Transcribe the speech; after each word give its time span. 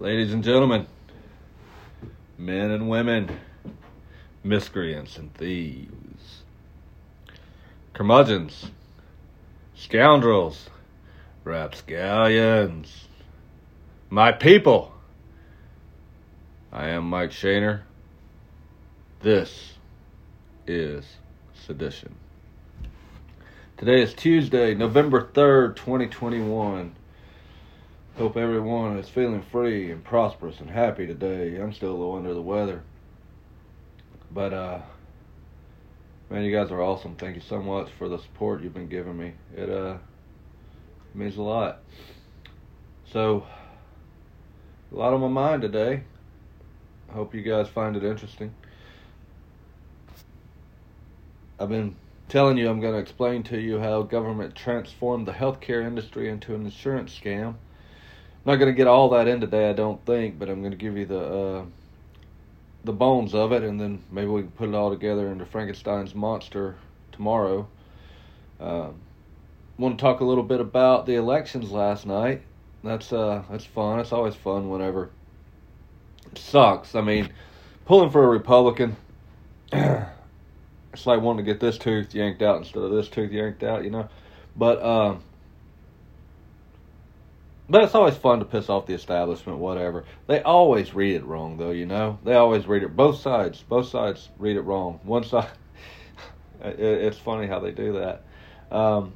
Ladies 0.00 0.32
and 0.32 0.44
gentlemen, 0.44 0.86
men 2.38 2.70
and 2.70 2.88
women, 2.88 3.36
miscreants 4.44 5.18
and 5.18 5.34
thieves, 5.34 6.44
curmudgeons, 7.94 8.70
scoundrels, 9.74 10.70
rapscallions, 11.42 13.08
my 14.08 14.30
people. 14.30 14.92
I 16.70 16.90
am 16.90 17.10
Mike 17.10 17.32
Shaner. 17.32 17.80
This 19.20 19.72
is 20.64 21.04
Sedition. 21.66 22.14
Today 23.76 24.00
is 24.00 24.14
Tuesday, 24.14 24.76
November 24.76 25.28
3rd, 25.34 25.74
2021. 25.74 26.94
Hope 28.18 28.36
everyone 28.36 28.98
is 28.98 29.08
feeling 29.08 29.42
free 29.42 29.92
and 29.92 30.02
prosperous 30.02 30.58
and 30.58 30.68
happy 30.68 31.06
today. 31.06 31.54
I'm 31.54 31.72
still 31.72 31.90
a 31.90 31.92
little 31.92 32.16
under 32.16 32.34
the 32.34 32.42
weather. 32.42 32.82
But, 34.32 34.52
uh, 34.52 34.80
man, 36.28 36.42
you 36.42 36.50
guys 36.50 36.72
are 36.72 36.82
awesome. 36.82 37.14
Thank 37.14 37.36
you 37.36 37.40
so 37.40 37.62
much 37.62 37.90
for 37.96 38.08
the 38.08 38.18
support 38.18 38.60
you've 38.60 38.74
been 38.74 38.88
giving 38.88 39.16
me. 39.16 39.34
It, 39.56 39.70
uh, 39.70 39.98
means 41.14 41.36
a 41.36 41.42
lot. 41.42 41.78
So, 43.12 43.46
a 44.90 44.96
lot 44.96 45.14
on 45.14 45.20
my 45.20 45.28
mind 45.28 45.62
today. 45.62 46.02
I 47.08 47.12
hope 47.12 47.36
you 47.36 47.42
guys 47.42 47.68
find 47.68 47.94
it 47.94 48.02
interesting. 48.02 48.52
I've 51.60 51.68
been 51.68 51.94
telling 52.28 52.58
you 52.58 52.68
I'm 52.68 52.80
going 52.80 52.94
to 52.94 53.00
explain 53.00 53.44
to 53.44 53.60
you 53.60 53.78
how 53.78 54.02
government 54.02 54.56
transformed 54.56 55.28
the 55.28 55.32
healthcare 55.34 55.86
industry 55.86 56.28
into 56.28 56.56
an 56.56 56.64
insurance 56.64 57.16
scam 57.16 57.54
not 58.48 58.56
going 58.56 58.72
to 58.72 58.76
get 58.76 58.86
all 58.86 59.10
that 59.10 59.28
in 59.28 59.40
today, 59.40 59.68
I 59.68 59.74
don't 59.74 60.04
think, 60.06 60.38
but 60.38 60.48
I'm 60.48 60.60
going 60.60 60.72
to 60.72 60.76
give 60.76 60.96
you 60.96 61.04
the 61.06 61.20
uh, 61.20 61.64
the 62.84 62.92
bones 62.92 63.34
of 63.34 63.52
it, 63.52 63.62
and 63.62 63.78
then 63.78 64.02
maybe 64.10 64.28
we 64.28 64.42
can 64.42 64.50
put 64.52 64.68
it 64.70 64.74
all 64.74 64.90
together 64.90 65.28
into 65.28 65.44
Frankenstein's 65.44 66.14
monster 66.14 66.76
tomorrow. 67.12 67.68
Uh, 68.58 68.88
want 69.76 69.98
to 69.98 70.02
talk 70.02 70.20
a 70.20 70.24
little 70.24 70.42
bit 70.42 70.60
about 70.60 71.04
the 71.04 71.14
elections 71.14 71.70
last 71.70 72.06
night. 72.06 72.42
That's 72.82 73.12
uh 73.12 73.42
that's 73.50 73.64
fun. 73.64 74.00
It's 74.00 74.12
always 74.12 74.34
fun 74.34 74.70
whenever 74.70 75.10
it 76.30 76.38
sucks. 76.38 76.94
I 76.94 77.02
mean, 77.02 77.30
pulling 77.84 78.10
for 78.10 78.24
a 78.24 78.28
Republican. 78.28 78.96
it's 79.72 81.06
like 81.06 81.20
wanting 81.20 81.44
to 81.44 81.52
get 81.52 81.60
this 81.60 81.76
tooth 81.76 82.14
yanked 82.14 82.40
out 82.40 82.58
instead 82.58 82.82
of 82.82 82.90
this 82.92 83.08
tooth 83.08 83.30
yanked 83.30 83.62
out, 83.62 83.84
you 83.84 83.90
know. 83.90 84.08
But 84.56 84.82
um, 84.82 85.22
but 87.68 87.82
it's 87.82 87.94
always 87.94 88.16
fun 88.16 88.38
to 88.38 88.44
piss 88.44 88.68
off 88.68 88.86
the 88.86 88.94
establishment, 88.94 89.58
whatever. 89.58 90.04
They 90.26 90.42
always 90.42 90.94
read 90.94 91.16
it 91.16 91.24
wrong, 91.24 91.58
though, 91.58 91.70
you 91.70 91.86
know? 91.86 92.18
They 92.24 92.34
always 92.34 92.66
read 92.66 92.82
it, 92.82 92.96
both 92.96 93.18
sides, 93.20 93.62
both 93.68 93.88
sides 93.88 94.28
read 94.38 94.56
it 94.56 94.62
wrong. 94.62 95.00
One 95.02 95.24
side, 95.24 95.50
it's 96.62 97.18
funny 97.18 97.46
how 97.46 97.60
they 97.60 97.72
do 97.72 98.00
that. 98.00 98.24
Um, 98.74 99.12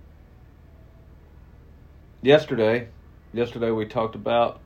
yesterday, 2.21 2.89
yesterday 3.33 3.71
we 3.71 3.87
talked 3.87 4.15
about, 4.15 4.61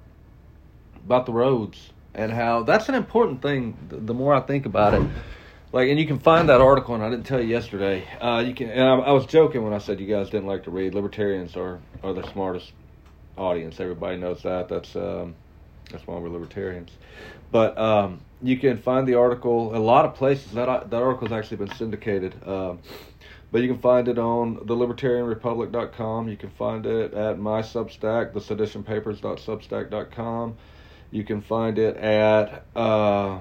about 1.05 1.27
the 1.27 1.33
roads 1.33 1.93
and 2.17 2.33
how 2.33 2.63
that's 2.63 2.89
an 2.89 2.95
important 2.95 3.43
thing 3.43 3.77
the 3.89 4.15
more 4.15 4.35
I 4.35 4.41
think 4.41 4.67
about 4.67 4.95
it. 4.95 5.03
Like, 5.73 5.91
and 5.91 5.99
you 5.99 6.07
can 6.07 6.19
find 6.19 6.49
that 6.49 6.61
article, 6.61 6.95
and 6.95 7.05
I 7.05 7.11
didn't 7.11 7.27
tell 7.27 7.41
you 7.41 7.49
yesterday. 7.49 8.09
Uh, 8.21 8.43
you 8.47 8.55
can, 8.55 8.71
and 8.71 8.83
I, 8.83 8.95
I 8.95 9.11
was 9.13 9.27
joking 9.27 9.63
when 9.63 9.75
I 9.75 9.79
said 9.79 10.01
you 10.01 10.07
guys 10.07 10.31
didn't 10.31 10.47
like 10.47 10.65
to 10.65 10.71
read. 10.71 10.95
Libertarians 10.95 11.57
are, 11.57 11.81
are 12.03 12.15
the 12.15 12.27
smartest 12.33 12.73
audience. 13.37 13.81
Everybody 13.81 14.17
knows 14.17 14.43
that. 14.43 14.69
That's 14.69 14.97
um, 14.97 15.35
that's 15.91 16.07
why 16.07 16.19
we're 16.19 16.29
libertarians. 16.29 16.91
But 17.51 17.77
um, 17.79 18.21
you 18.43 18.59
can 18.59 18.77
find 18.79 19.07
the 19.07 19.15
article 19.15 19.77
a 19.77 19.79
lot 19.79 20.05
of 20.05 20.15
places. 20.15 20.53
That 20.53 20.91
that 20.91 21.03
article 21.03 21.29
has 21.29 21.39
actually 21.39 21.59
been 21.59 21.75
syndicated. 21.75 22.35
Um, 22.47 22.81
but 23.53 23.63
you 23.63 23.69
can 23.69 23.79
find 23.79 24.09
it 24.09 24.19
on 24.19 24.57
thelibertarianrepublic.com. 24.57 26.29
You 26.29 26.37
can 26.37 26.51
find 26.51 26.85
it 26.85 27.15
at 27.15 27.39
my 27.39 27.63
Substack, 27.63 28.33
theseditionpapers.substack.com. 28.33 30.57
You 31.13 31.23
can 31.23 31.41
find 31.41 31.79
it 31.79 31.97
at 31.97 32.65
uh, 32.75 33.39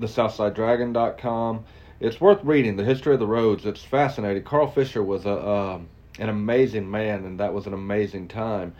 thesouthsidedragon.com. 0.00 1.64
It's 2.00 2.20
worth 2.20 2.44
reading. 2.44 2.76
The 2.76 2.84
history 2.84 3.14
of 3.14 3.20
the 3.20 3.26
roads. 3.26 3.64
It's 3.64 3.82
fascinating. 3.82 4.44
Carl 4.44 4.70
Fisher 4.70 5.02
was 5.02 5.24
a 5.24 5.48
um, 5.48 5.88
an 6.18 6.28
amazing 6.28 6.90
man, 6.90 7.24
and 7.24 7.40
that 7.40 7.54
was 7.54 7.66
an 7.66 7.72
amazing 7.72 8.28
time 8.28 8.74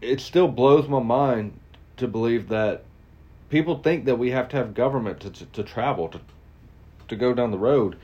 it 0.00 0.20
still 0.20 0.48
blows 0.48 0.88
my 0.88 1.00
mind 1.00 1.58
to 1.96 2.06
believe 2.06 2.48
that 2.48 2.84
people 3.48 3.78
think 3.78 4.04
that 4.04 4.16
we 4.16 4.30
have 4.30 4.48
to 4.50 4.56
have 4.56 4.74
government 4.74 5.20
to 5.20 5.30
to, 5.30 5.46
to 5.46 5.62
travel 5.62 6.08
to 6.08 6.20
to 7.08 7.16
go 7.16 7.34
down 7.34 7.50
the 7.50 7.58
road. 7.58 7.96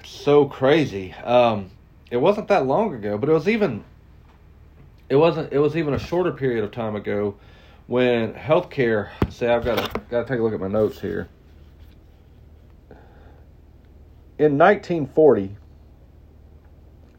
It's 0.00 0.10
so 0.10 0.44
crazy. 0.44 1.12
Um, 1.24 1.70
it 2.10 2.18
wasn't 2.18 2.48
that 2.48 2.66
long 2.66 2.94
ago, 2.94 3.18
but 3.18 3.28
it 3.28 3.32
was 3.32 3.48
even 3.48 3.84
it 5.08 5.16
wasn't 5.16 5.52
it 5.52 5.58
was 5.58 5.76
even 5.76 5.94
a 5.94 5.98
shorter 5.98 6.32
period 6.32 6.64
of 6.64 6.70
time 6.70 6.96
ago 6.96 7.34
when 7.86 8.34
healthcare. 8.34 9.10
Say, 9.30 9.48
I've 9.48 9.64
got 9.64 9.76
to 9.76 10.00
got 10.10 10.26
to 10.26 10.28
take 10.32 10.40
a 10.40 10.42
look 10.42 10.54
at 10.54 10.60
my 10.60 10.68
notes 10.68 11.00
here. 11.00 11.28
In 14.38 14.56
1940, 14.56 15.56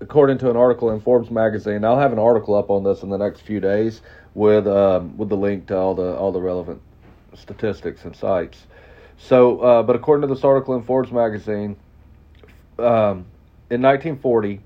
according 0.02 0.38
to 0.40 0.50
an 0.50 0.58
article 0.58 0.92
in 0.92 1.02
Forbes 1.02 1.30
magazine. 1.30 1.84
I'll 1.84 2.00
have 2.00 2.14
an 2.14 2.20
article 2.20 2.56
up 2.56 2.70
on 2.70 2.84
this 2.84 3.04
in 3.04 3.10
the 3.10 3.18
next 3.18 3.42
few 3.42 3.60
days 3.60 4.02
with 4.34 4.68
um, 4.68 5.18
with 5.18 5.30
the 5.30 5.38
link 5.38 5.68
to 5.68 5.78
all 5.78 5.96
the 5.96 6.16
all 6.16 6.32
the 6.32 6.42
relevant 6.42 6.82
statistics 7.36 8.06
and 8.06 8.16
sites. 8.16 8.66
So, 9.18 9.60
uh, 9.60 9.84
but 9.84 9.96
according 9.96 10.28
to 10.28 10.34
this 10.34 10.44
article 10.44 10.76
in 10.76 10.84
Forbes 10.84 11.12
magazine, 11.12 11.76
um, 12.78 13.26
in 13.70 13.82
1940, 13.82 14.62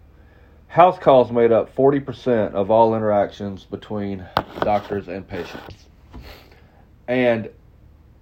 house 0.67 0.99
calls 0.99 1.31
made 1.31 1.51
up 1.51 1.75
40% 1.75 2.53
of 2.53 2.69
all 2.69 2.95
interactions 2.95 3.63
between 3.63 4.25
doctors 4.61 5.07
and 5.07 5.27
patients, 5.27 5.87
and 7.07 7.49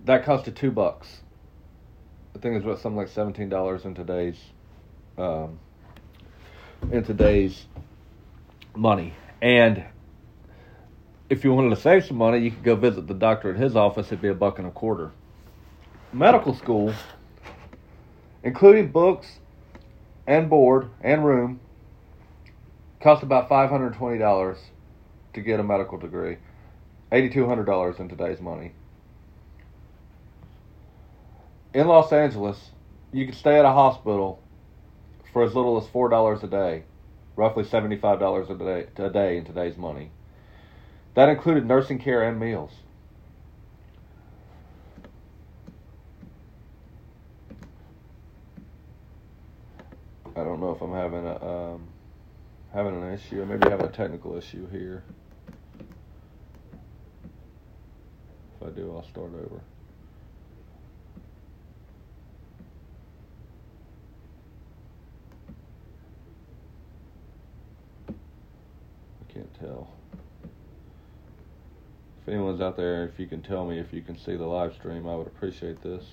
that 0.05 0.23
costed 0.23 0.55
two 0.55 0.71
bucks. 0.71 1.21
I 2.33 2.39
think 2.39 2.55
it's 2.55 2.65
worth 2.65 2.81
something 2.81 2.97
like 2.97 3.09
seventeen 3.09 3.49
dollars 3.49 3.83
in 3.83 3.93
today's 3.93 4.39
um, 5.17 5.59
in 6.89 7.03
today's 7.03 7.65
money. 8.75 9.13
And 9.41 9.83
if 11.29 11.43
you 11.43 11.53
wanted 11.53 11.69
to 11.69 11.81
save 11.81 12.05
some 12.05 12.17
money, 12.17 12.39
you 12.39 12.51
could 12.51 12.63
go 12.63 12.75
visit 12.75 13.07
the 13.07 13.13
doctor 13.13 13.51
at 13.51 13.57
his 13.57 13.75
office. 13.75 14.07
It'd 14.07 14.21
be 14.21 14.27
a 14.29 14.33
buck 14.33 14.59
and 14.59 14.67
a 14.67 14.71
quarter. 14.71 15.11
Medical 16.11 16.53
school, 16.55 16.93
including 18.43 18.91
books 18.91 19.39
and 20.27 20.49
board 20.49 20.89
and 21.01 21.25
room, 21.25 21.59
cost 22.99 23.23
about 23.23 23.47
five 23.47 23.69
hundred 23.69 23.93
twenty 23.93 24.17
dollars 24.17 24.57
to 25.33 25.41
get 25.41 25.59
a 25.59 25.63
medical 25.63 25.97
degree. 25.97 26.37
Eighty 27.11 27.29
two 27.29 27.47
hundred 27.47 27.65
dollars 27.65 27.99
in 27.99 28.09
today's 28.09 28.41
money. 28.41 28.73
In 31.73 31.87
Los 31.87 32.11
Angeles, 32.11 32.71
you 33.13 33.25
could 33.25 33.35
stay 33.35 33.57
at 33.57 33.63
a 33.63 33.71
hospital 33.71 34.40
for 35.31 35.43
as 35.43 35.55
little 35.55 35.77
as 35.81 35.87
four 35.87 36.09
dollars 36.09 36.43
a 36.43 36.47
day, 36.47 36.83
roughly 37.35 37.63
seventy-five 37.63 38.19
dollars 38.19 38.49
a 38.49 38.55
day 38.55 38.87
a 38.97 39.09
day 39.09 39.37
in 39.37 39.45
today's 39.45 39.77
money. 39.77 40.11
That 41.13 41.29
included 41.29 41.65
nursing 41.65 41.99
care 41.99 42.23
and 42.23 42.39
meals. 42.39 42.71
I 50.35 50.43
don't 50.43 50.61
know 50.61 50.71
if 50.71 50.81
I'm 50.81 50.93
having 50.93 51.25
a 51.25 51.73
um, 51.73 51.87
having 52.73 53.01
an 53.01 53.13
issue, 53.13 53.41
or 53.41 53.45
maybe 53.45 53.69
having 53.69 53.85
a 53.85 53.91
technical 53.91 54.37
issue 54.37 54.69
here. 54.69 55.03
If 58.55 58.67
I 58.67 58.69
do, 58.71 58.93
I'll 58.95 59.03
start 59.03 59.31
over. 59.33 59.61
Can't 69.33 69.53
tell. 69.59 69.89
If 72.21 72.27
anyone's 72.27 72.61
out 72.61 72.77
there, 72.77 73.05
if 73.05 73.19
you 73.19 73.25
can 73.25 73.41
tell 73.41 73.65
me 73.65 73.79
if 73.79 73.91
you 73.93 74.01
can 74.01 74.17
see 74.17 74.35
the 74.35 74.45
live 74.45 74.73
stream, 74.73 75.07
I 75.07 75.15
would 75.15 75.27
appreciate 75.27 75.81
this. 75.81 76.03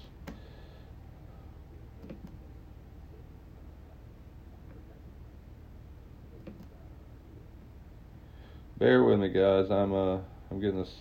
Bear 8.79 9.03
with 9.03 9.19
me, 9.19 9.29
guys. 9.29 9.71
I'm 9.71 9.93
uh, 9.93 10.19
I'm 10.51 10.61
getting 10.61 10.79
this 10.79 10.95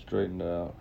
straightened 0.00 0.42
out. 0.42 0.74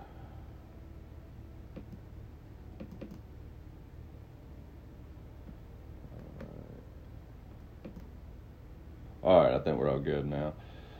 All 9.28 9.44
right, 9.44 9.54
I 9.56 9.60
think 9.60 9.78
we're 9.78 9.90
all 9.90 10.00
good 10.00 10.26
now. 10.26 10.54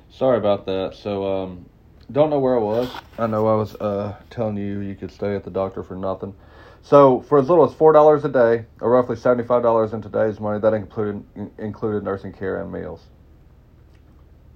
Sorry 0.10 0.38
about 0.38 0.66
that. 0.66 0.96
So, 1.02 1.44
um, 1.44 1.66
Don't 2.12 2.30
know 2.30 2.40
where 2.40 2.60
I 2.60 2.62
was. 2.62 2.90
I 3.18 3.26
know 3.26 3.48
I 3.48 3.56
was 3.56 3.74
uh, 3.76 4.18
telling 4.30 4.58
you 4.58 4.82
you 4.82 4.96
could 4.96 5.12
stay 5.12 5.34
at 5.34 5.46
the 5.46 5.50
doctor 5.50 5.82
for 5.82 5.96
nothing. 5.96 6.36
So 6.82 7.22
for 7.22 7.40
as 7.40 7.48
little 7.48 7.64
as 7.64 7.74
four 7.74 7.94
dollars 7.94 8.26
a 8.26 8.30
day, 8.30 8.66
or 8.82 8.92
roughly 8.92 9.16
seventy-five 9.16 9.64
dollars 9.64 9.94
in 9.94 10.02
today's 10.02 10.42
money, 10.42 10.60
that 10.60 10.74
included 10.74 11.24
included 11.58 12.04
nursing 12.04 12.34
care 12.34 12.62
and 12.62 12.70
meals. 12.70 13.02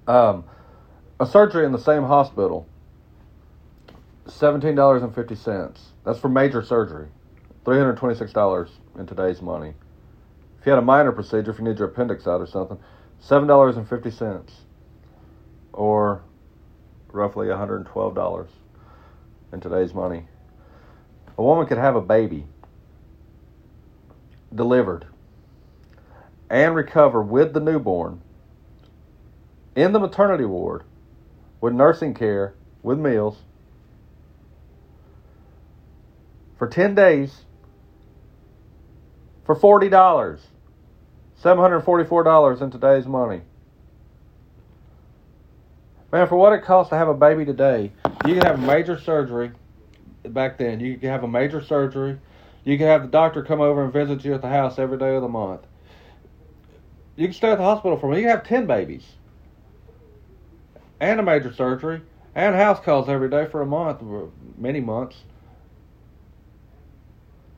Um, 0.05 0.43
a 1.21 1.25
surgery 1.25 1.65
in 1.65 1.71
the 1.71 1.79
same 1.79 2.03
hospital, 2.03 2.67
seventeen 4.27 4.75
dollars 4.75 5.01
and 5.01 5.15
fifty 5.15 5.35
cents. 5.35 5.91
That's 6.05 6.19
for 6.19 6.27
major 6.27 6.61
surgery, 6.61 7.07
three 7.63 7.77
hundred 7.77 7.95
twenty-six 7.97 8.33
dollars 8.33 8.69
in 8.99 9.07
today's 9.07 9.41
money. 9.41 9.73
If 10.59 10.65
you 10.65 10.73
had 10.73 10.79
a 10.79 10.85
minor 10.85 11.13
procedure, 11.13 11.51
if 11.51 11.57
you 11.57 11.63
need 11.63 11.79
your 11.79 11.87
appendix 11.87 12.27
out 12.27 12.41
or 12.41 12.47
something, 12.47 12.77
seven 13.21 13.47
dollars 13.47 13.77
and 13.77 13.87
fifty 13.87 14.11
cents, 14.11 14.51
or 15.71 16.21
roughly 17.13 17.47
one 17.47 17.57
hundred 17.57 17.77
and 17.77 17.85
twelve 17.85 18.13
dollars 18.13 18.49
in 19.53 19.61
today's 19.61 19.93
money. 19.93 20.25
A 21.37 21.43
woman 21.43 21.65
could 21.65 21.77
have 21.77 21.95
a 21.95 22.01
baby 22.01 22.45
delivered 24.53 25.05
and 26.49 26.75
recover 26.75 27.21
with 27.21 27.53
the 27.53 27.61
newborn 27.61 28.21
in 29.75 29.93
the 29.93 29.99
maternity 29.99 30.43
ward 30.43 30.83
with 31.61 31.73
nursing 31.73 32.13
care, 32.13 32.55
with 32.81 32.97
meals, 32.97 33.37
for 36.57 36.67
10 36.67 36.95
days 36.95 37.41
for 39.45 39.55
$40. 39.55 40.39
$744 41.41 42.61
in 42.61 42.71
today's 42.71 43.05
money. 43.05 43.41
Man, 46.11 46.27
for 46.27 46.35
what 46.35 46.53
it 46.53 46.63
costs 46.63 46.89
to 46.89 46.97
have 46.97 47.07
a 47.07 47.13
baby 47.13 47.45
today, 47.45 47.91
you 48.27 48.35
can 48.35 48.43
have 48.43 48.59
major 48.59 48.99
surgery 48.99 49.51
back 50.23 50.57
then. 50.57 50.79
You 50.79 50.97
can 50.97 51.09
have 51.09 51.23
a 51.23 51.27
major 51.27 51.61
surgery. 51.63 52.19
You 52.63 52.77
can 52.77 52.87
have 52.87 53.03
the 53.03 53.07
doctor 53.07 53.43
come 53.43 53.61
over 53.61 53.83
and 53.83 53.91
visit 53.91 54.23
you 54.23 54.33
at 54.33 54.41
the 54.41 54.49
house 54.49 54.77
every 54.77 54.97
day 54.97 55.15
of 55.15 55.21
the 55.21 55.29
month. 55.29 55.61
You 57.15 57.27
can 57.27 57.33
stay 57.33 57.51
at 57.51 57.57
the 57.57 57.63
hospital 57.63 57.97
for 57.97 58.07
a 58.07 58.09
month. 58.09 58.19
You 58.19 58.27
can 58.27 58.37
have 58.37 58.45
10 58.45 58.67
babies 58.67 59.05
and 60.99 61.19
a 61.19 61.23
major 61.23 61.51
surgery 61.51 62.01
and 62.35 62.55
house 62.55 62.79
calls 62.79 63.09
every 63.09 63.29
day 63.29 63.47
for 63.47 63.61
a 63.61 63.65
month, 63.65 64.01
many 64.57 64.79
months. 64.79 65.17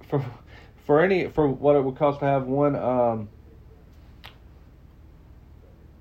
For 0.08 0.24
for 0.86 1.02
any 1.02 1.28
for 1.28 1.48
what 1.48 1.76
it 1.76 1.84
would 1.84 1.98
cost 1.98 2.20
to 2.20 2.26
have 2.26 2.46
one 2.46 2.76
um, 2.76 3.30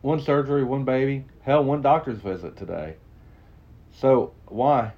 one 0.02 0.20
surgery, 0.20 0.62
one 0.62 0.84
baby, 0.84 1.24
hell, 1.42 1.64
one 1.64 1.82
doctor's 1.82 2.18
visit 2.18 2.56
today. 2.56 2.96
So 3.92 4.32
why? 4.46 4.92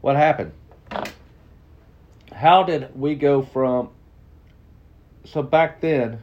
What 0.00 0.16
happened? 0.16 0.52
How 2.32 2.62
did 2.62 2.98
we 2.98 3.14
go 3.16 3.42
from 3.42 3.90
so 5.24 5.42
back 5.42 5.80
then 5.80 6.20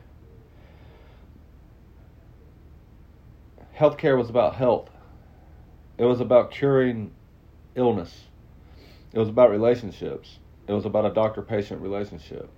healthcare 3.77 4.17
was 4.17 4.29
about 4.29 4.55
health 4.55 4.89
it 5.97 6.03
was 6.03 6.19
about 6.19 6.51
curing 6.51 7.11
illness. 7.75 8.25
It 9.13 9.19
was 9.19 9.29
about 9.29 9.49
relationships. 9.49 10.39
It 10.67 10.73
was 10.73 10.85
about 10.85 11.05
a 11.05 11.13
doctor 11.13 11.41
patient 11.41 11.81
relationship. 11.81 12.49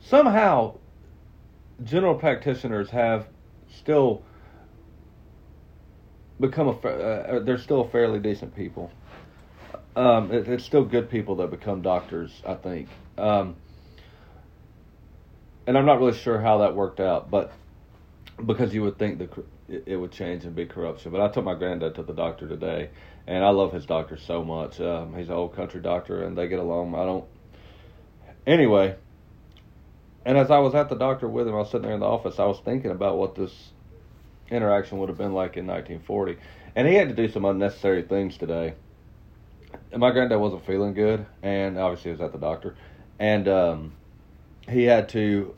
Somehow, 0.00 0.78
general 1.82 2.14
practitioners 2.14 2.90
have 2.90 3.26
still 3.78 4.22
become 6.40 6.68
a 6.68 6.72
uh, 6.72 6.88
uh, 6.88 7.38
they're 7.40 7.58
still 7.58 7.88
fairly 7.88 8.18
decent 8.18 8.54
people. 8.54 8.90
Um, 9.96 10.32
it, 10.32 10.48
it's 10.48 10.64
still 10.64 10.84
good 10.84 11.10
people 11.10 11.36
that 11.36 11.50
become 11.50 11.82
doctors, 11.82 12.42
I 12.46 12.54
think. 12.54 12.88
Um, 13.16 13.56
and 15.66 15.78
I'm 15.78 15.86
not 15.86 15.98
really 15.98 16.16
sure 16.18 16.40
how 16.40 16.58
that 16.58 16.74
worked 16.74 17.00
out, 17.00 17.30
but 17.30 17.52
because 18.44 18.74
you 18.74 18.82
would 18.82 18.98
think 18.98 19.18
the 19.18 19.28
it, 19.86 19.96
would 19.96 20.12
change 20.12 20.44
and 20.44 20.54
be 20.54 20.66
corruption. 20.66 21.10
But 21.12 21.20
I 21.20 21.28
took 21.28 21.44
my 21.44 21.54
granddad 21.54 21.94
to 21.94 22.02
the 22.02 22.12
doctor 22.12 22.46
today, 22.46 22.90
and 23.26 23.44
I 23.44 23.50
love 23.50 23.72
his 23.72 23.86
doctor 23.86 24.16
so 24.16 24.44
much. 24.44 24.80
Um, 24.80 25.14
he's 25.14 25.28
an 25.28 25.34
old 25.34 25.54
country 25.54 25.80
doctor, 25.80 26.22
and 26.22 26.36
they 26.36 26.48
get 26.48 26.58
along. 26.58 26.94
I 26.94 27.04
don't. 27.04 27.24
Anyway, 28.46 28.96
and 30.24 30.38
as 30.38 30.50
I 30.50 30.58
was 30.58 30.74
at 30.74 30.88
the 30.88 30.96
doctor 30.96 31.28
with 31.28 31.46
him, 31.46 31.54
I 31.54 31.58
was 31.58 31.70
sitting 31.70 31.82
there 31.82 31.94
in 31.94 32.00
the 32.00 32.06
office. 32.06 32.38
I 32.38 32.46
was 32.46 32.60
thinking 32.60 32.90
about 32.90 33.18
what 33.18 33.34
this 33.34 33.70
interaction 34.50 34.98
would 34.98 35.08
have 35.08 35.18
been 35.18 35.32
like 35.32 35.56
in 35.56 35.66
1940, 35.66 36.36
and 36.76 36.88
he 36.88 36.94
had 36.94 37.08
to 37.08 37.14
do 37.14 37.28
some 37.28 37.44
unnecessary 37.44 38.02
things 38.02 38.36
today. 38.36 38.74
And 39.92 40.00
my 40.00 40.10
granddad 40.10 40.40
wasn't 40.40 40.64
feeling 40.66 40.94
good, 40.94 41.26
and 41.42 41.78
obviously 41.78 42.10
he 42.10 42.12
was 42.12 42.20
at 42.20 42.32
the 42.32 42.38
doctor, 42.38 42.76
and 43.18 43.48
um, 43.48 43.92
he 44.68 44.84
had 44.84 45.08
to. 45.10 45.54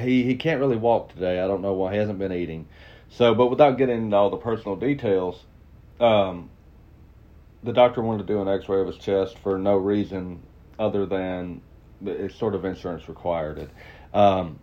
He 0.00 0.22
he 0.22 0.34
can't 0.36 0.60
really 0.60 0.76
walk 0.76 1.12
today. 1.12 1.40
I 1.40 1.46
don't 1.46 1.62
know 1.62 1.74
why. 1.74 1.92
He 1.92 1.98
hasn't 1.98 2.18
been 2.18 2.32
eating. 2.32 2.66
So, 3.10 3.34
but 3.34 3.48
without 3.48 3.78
getting 3.78 3.98
into 3.98 4.16
all 4.16 4.30
the 4.30 4.36
personal 4.36 4.76
details, 4.76 5.44
um, 6.00 6.50
the 7.62 7.72
doctor 7.72 8.02
wanted 8.02 8.26
to 8.26 8.32
do 8.32 8.40
an 8.40 8.48
X-ray 8.48 8.80
of 8.80 8.86
his 8.86 8.96
chest 8.96 9.38
for 9.38 9.58
no 9.58 9.76
reason 9.76 10.42
other 10.78 11.06
than 11.06 11.60
it's 12.04 12.34
sort 12.36 12.54
of 12.54 12.64
insurance 12.64 13.08
required 13.08 13.58
it. 13.58 13.70
Um, 14.12 14.58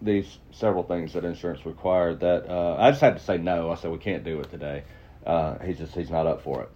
these 0.00 0.38
several 0.50 0.82
things 0.82 1.12
that 1.12 1.24
insurance 1.24 1.64
required 1.64 2.20
that 2.20 2.48
uh, 2.48 2.76
I 2.78 2.90
just 2.90 3.00
had 3.00 3.16
to 3.16 3.22
say 3.22 3.38
no. 3.38 3.70
I 3.70 3.76
said 3.76 3.90
we 3.90 3.98
can't 3.98 4.24
do 4.24 4.40
it 4.40 4.50
today. 4.50 4.82
Uh, 5.24 5.58
he's 5.58 5.78
just 5.78 5.94
he's 5.94 6.10
not 6.10 6.26
up 6.26 6.42
for 6.42 6.62
it. 6.62 6.70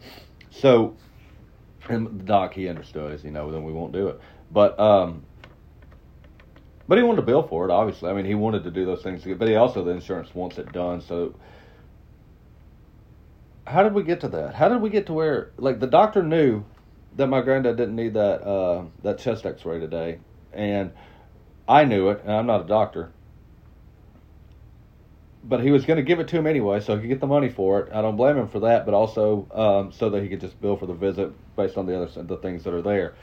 So, 0.50 0.96
and 1.88 2.06
the 2.20 2.24
doc 2.24 2.54
he 2.54 2.68
understood 2.68 3.12
as 3.12 3.24
you 3.24 3.30
know 3.30 3.50
then 3.50 3.64
we 3.64 3.72
won't 3.72 3.92
do 3.92 4.08
it. 4.08 4.20
But 4.50 4.78
um, 4.78 5.24
but 6.88 6.98
he 6.98 7.04
wanted 7.04 7.16
to 7.16 7.26
bill 7.26 7.42
for 7.42 7.68
it, 7.68 7.72
obviously. 7.72 8.10
I 8.10 8.12
mean, 8.12 8.24
he 8.24 8.34
wanted 8.34 8.62
to 8.64 8.70
do 8.70 8.86
those 8.86 9.02
things, 9.02 9.24
but 9.24 9.48
he 9.48 9.56
also 9.56 9.82
the 9.84 9.90
insurance 9.90 10.34
wants 10.34 10.58
it 10.58 10.70
done. 10.72 11.00
So, 11.00 11.34
how 13.66 13.82
did 13.82 13.92
we 13.92 14.04
get 14.04 14.20
to 14.20 14.28
that? 14.28 14.54
How 14.54 14.68
did 14.68 14.80
we 14.80 14.90
get 14.90 15.06
to 15.06 15.12
where 15.12 15.50
like 15.56 15.80
the 15.80 15.88
doctor 15.88 16.22
knew 16.22 16.64
that 17.16 17.26
my 17.26 17.40
granddad 17.40 17.76
didn't 17.76 17.96
need 17.96 18.14
that 18.14 18.42
uh, 18.42 18.84
that 19.02 19.18
chest 19.18 19.46
X-ray 19.46 19.80
today, 19.80 20.20
and 20.52 20.92
I 21.68 21.84
knew 21.84 22.10
it, 22.10 22.22
and 22.22 22.32
I'm 22.32 22.46
not 22.46 22.62
a 22.62 22.68
doctor. 22.68 23.12
But 25.42 25.62
he 25.62 25.70
was 25.70 25.84
going 25.84 25.98
to 25.98 26.02
give 26.02 26.18
it 26.18 26.28
to 26.28 26.36
him 26.36 26.46
anyway, 26.46 26.80
so 26.80 26.96
he 26.96 27.02
could 27.02 27.08
get 27.08 27.20
the 27.20 27.26
money 27.26 27.48
for 27.48 27.80
it. 27.80 27.92
I 27.92 28.02
don't 28.02 28.16
blame 28.16 28.36
him 28.36 28.48
for 28.48 28.60
that, 28.60 28.84
but 28.84 28.94
also 28.94 29.46
um, 29.52 29.92
so 29.92 30.10
that 30.10 30.22
he 30.22 30.28
could 30.28 30.40
just 30.40 30.60
bill 30.60 30.76
for 30.76 30.86
the 30.86 30.94
visit 30.94 31.32
based 31.56 31.76
on 31.76 31.87
the 31.87 32.00
other 32.00 32.23
the 32.23 32.37
things 32.37 32.64
that 32.64 32.75
are 32.75 32.82
there 32.82 33.14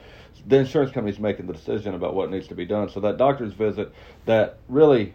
the 0.45 0.57
insurance 0.57 0.91
company's 0.91 1.19
making 1.19 1.47
the 1.47 1.53
decision 1.53 1.93
about 1.93 2.13
what 2.15 2.29
needs 2.29 2.47
to 2.47 2.55
be 2.55 2.65
done. 2.65 2.89
So 2.89 2.99
that 3.01 3.17
doctor's 3.17 3.53
visit, 3.53 3.93
that 4.25 4.57
really, 4.67 5.13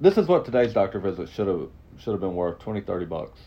this 0.00 0.16
is 0.16 0.26
what 0.26 0.44
today's 0.44 0.72
doctor 0.72 0.98
visit 0.98 1.28
should 1.28 1.48
have 1.48 1.68
should 1.98 2.12
have 2.12 2.20
been 2.20 2.34
worth 2.34 2.58
20, 2.58 2.82
30 2.82 3.06
bucks. 3.06 3.40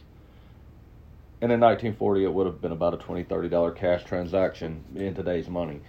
And 1.41 1.51
in 1.51 1.59
1940, 1.59 2.24
it 2.25 2.33
would 2.33 2.48
have 2.48 2.62
been 2.62 2.71
about 2.71 2.95
a 2.95 2.98
20, 2.98 3.24
30 3.24 3.50
dollar 3.50 3.71
cash 3.71 4.03
transaction 4.03 4.83
in 4.95 5.13
today's 5.15 5.48
money, 5.48 5.81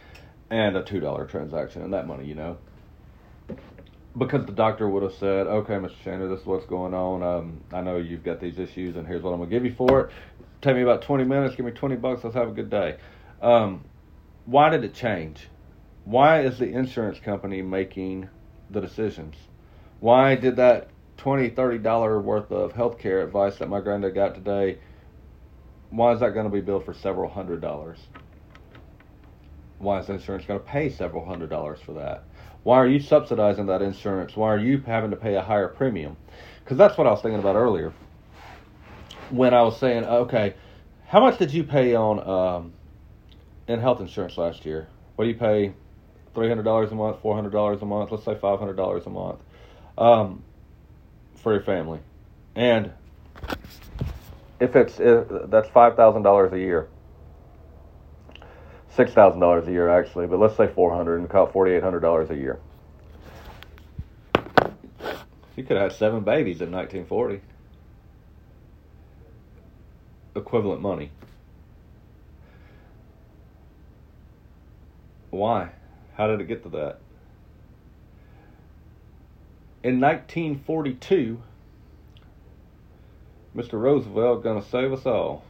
and 0.50 0.76
a 0.76 0.83
two 0.83 1.00
dollar 1.00 1.26
transaction 1.26 1.83
in 1.83 1.90
that 1.92 2.07
money, 2.07 2.26
you 2.26 2.35
know. 2.35 2.59
Because 4.19 4.45
the 4.45 4.52
doctor 4.52 4.88
would 4.88 5.02
have 5.04 5.14
said, 5.14 5.47
"Okay, 5.47 5.75
Mr. 5.75 5.97
Chandler, 6.02 6.28
this 6.28 6.40
is 6.40 6.47
what's 6.47 6.66
going 6.66 6.95
on. 6.95 7.23
Um, 7.23 7.61
I 7.73 7.80
know 7.80 7.97
you've 7.97 8.25
got 8.25 8.40
these 8.40 8.59
issues, 8.59 8.97
and 8.97 9.07
here's 9.07 9.23
what 9.23 9.33
I'm 9.33 9.38
gonna 9.38 9.50
give 9.50 9.64
you 9.64 9.73
for 9.73 10.00
it. 10.00 10.11
Take 10.61 10.76
me 10.76 10.83
about 10.83 11.02
20 11.02 11.25
minutes. 11.25 11.54
Give 11.54 11.64
me 11.64 11.73
20 11.73 11.97
bucks. 11.97 12.25
Let's 12.25 12.37
have 12.37 12.49
a 12.49 12.52
good 12.52 12.71
day." 12.71 12.97
Um, 13.40 13.85
why 14.45 14.69
did 14.69 14.85
it 14.85 14.95
change? 14.95 15.49
Why 16.04 16.42
is 16.42 16.59
the 16.59 16.66
insurance 16.66 17.21
company 17.21 17.62
making 17.62 18.28
the 18.69 18.80
decisions? 18.80 19.37
Why 20.00 20.35
did 20.35 20.57
that 20.57 20.88
twenty, 21.16 21.50
thirty 21.50 21.78
dollar 21.78 22.19
worth 22.21 22.50
of 22.50 22.73
healthcare 22.73 23.23
advice 23.23 23.59
that 23.59 23.69
my 23.69 23.80
granddad 23.80 24.14
got 24.14 24.35
today? 24.35 24.78
Why 25.90 26.12
is 26.12 26.21
that 26.21 26.33
going 26.35 26.47
to 26.47 26.50
be 26.50 26.61
billed 26.61 26.85
for 26.85 26.95
several 26.95 27.28
hundred 27.28 27.61
dollars? 27.61 27.99
Why 29.80 29.99
is 29.99 30.08
insurance 30.08 30.44
going 30.44 30.60
to 30.60 30.66
pay 30.66 30.90
several 30.90 31.25
hundred 31.25 31.50
dollars 31.50 31.80
for 31.84 31.94
that? 31.94 32.22
Why 32.62 32.76
are 32.76 32.87
you 32.87 33.00
subsidizing 33.00 33.66
that 33.66 33.82
insurance? 33.82 34.37
Why 34.37 34.52
are 34.52 34.58
you 34.58 34.78
having 34.87 35.10
to 35.10 35.16
pay 35.16 35.34
a 35.34 35.42
higher 35.42 35.68
premium? 35.68 36.16
Because 36.62 36.76
that's 36.76 36.96
what 36.96 37.06
I 37.06 37.10
was 37.10 37.20
thinking 37.22 37.40
about 37.40 37.56
earlier. 37.56 37.92
When 39.30 39.54
I 39.54 39.62
was 39.62 39.78
saying, 39.78 40.04
okay, 40.04 40.54
how 41.06 41.20
much 41.20 41.38
did 41.38 41.52
you 41.52 41.64
pay 41.64 41.94
on 41.94 42.28
um, 42.28 42.72
in 43.70 43.80
health 43.80 44.00
insurance 44.00 44.37
last 44.37 44.66
year. 44.66 44.88
What 45.16 45.25
do 45.25 45.30
you 45.30 45.37
pay? 45.37 45.72
Three 46.34 46.49
hundred 46.49 46.62
dollars 46.62 46.92
a 46.92 46.94
month, 46.94 47.20
four 47.22 47.34
hundred 47.34 47.50
dollars 47.50 47.82
a 47.82 47.87
month. 47.87 48.12
Let's 48.12 48.25
say 48.25 48.37
five 48.37 48.58
hundred 48.58 48.76
dollars 48.76 49.06
a 49.06 49.10
month 49.10 49.40
um, 49.99 50.42
for 51.37 51.52
your 51.52 51.62
family, 51.62 51.99
and 52.54 52.92
if 54.60 54.76
it's 54.76 55.00
if, 55.00 55.26
that's 55.50 55.68
five 55.70 55.96
thousand 55.96 56.22
dollars 56.22 56.52
a 56.52 56.58
year, 56.58 56.88
six 59.00 59.12
thousand 59.14 59.40
dollars 59.40 59.66
a 59.66 59.73
year 59.73 59.88
actually, 59.88 60.26
but 60.26 60.38
let's 60.38 60.57
say 60.57 60.66
four 60.66 60.95
hundred 60.95 61.21
and 61.21 61.28
call 61.30 61.47
forty 61.47 61.73
eight 61.73 61.83
hundred 61.83 62.00
dollars 62.00 62.28
a 62.30 62.37
year. 62.37 62.59
You 65.57 65.64
could 65.64 65.76
have 65.76 65.90
had 65.90 65.92
seven 65.92 66.23
babies 66.23 66.61
in 66.61 66.71
nineteen 66.71 67.07
forty. 67.07 67.40
equivalent 70.35 70.80
money. 70.80 71.11
Why? 75.30 75.71
How 76.16 76.26
did 76.26 76.40
it 76.40 76.49
get 76.49 76.62
to 76.64 76.69
that? 76.71 76.99
In 79.83 80.00
1942, 80.00 81.40
Mr. 83.57 83.73
Roosevelt 83.80 84.42
gonna 84.42 84.62
save 84.62 84.92
us 84.92 85.07
all, 85.07 85.45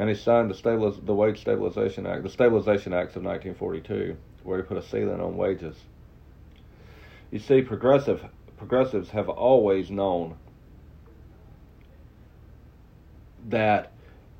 and 0.00 0.08
he 0.08 0.14
signed 0.14 0.48
the 0.48 0.54
stabiliz- 0.54 1.04
the 1.04 1.14
Wage 1.14 1.42
Stabilization 1.42 2.06
Act, 2.06 2.22
the 2.22 2.30
Stabilization 2.30 2.94
Acts 2.94 3.16
of 3.16 3.22
1942, 3.22 4.16
where 4.44 4.56
he 4.56 4.62
put 4.62 4.78
a 4.78 4.82
ceiling 4.82 5.20
on 5.20 5.36
wages. 5.36 5.76
You 7.30 7.38
see, 7.38 7.60
progressive 7.60 8.24
progressives 8.56 9.10
have 9.10 9.28
always 9.28 9.90
known 9.90 10.38
that 13.46 13.92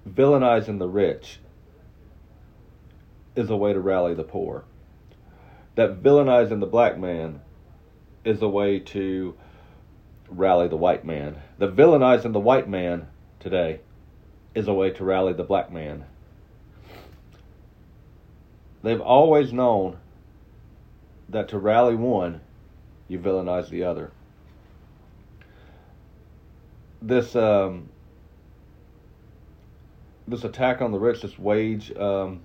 villainizing 0.09 0.79
the 0.79 0.89
rich 0.89 1.41
is 3.37 3.51
a 3.51 3.57
way 3.57 3.75
to 3.75 3.81
rally 3.81 4.15
the 4.15 4.25
poor. 4.25 4.65
That 5.75 6.03
villainizing 6.03 6.61
the 6.61 6.67
black 6.67 6.99
man 6.99 7.43
is 8.25 8.41
a 8.41 8.49
way 8.49 8.79
to 8.79 9.37
rally 10.27 10.69
the 10.69 10.77
white 10.79 11.05
man. 11.05 11.37
The 11.59 11.69
villainizing 11.69 12.33
the 12.33 12.41
white 12.41 12.69
man 12.69 13.09
today 13.41 13.81
is 14.55 14.69
a 14.69 14.75
way 14.75 14.91
to 14.91 15.05
rally 15.05 15.33
the 15.33 15.45
black 15.45 15.73
man. 15.73 16.05
They've 18.83 19.01
always 19.01 19.53
known 19.53 19.99
that 21.29 21.49
to 21.49 21.59
rally 21.59 21.95
one, 21.95 22.41
you 23.09 23.19
villainize 23.19 23.69
the 23.69 23.85
other. 23.85 24.11
This 27.03 27.37
um, 27.37 27.89
this 30.29 30.45
attack 30.45 30.81
on 30.81 30.93
the 30.93 30.99
rich, 30.99 31.23
this 31.23 31.39
wage, 31.39 31.95
um, 31.97 32.41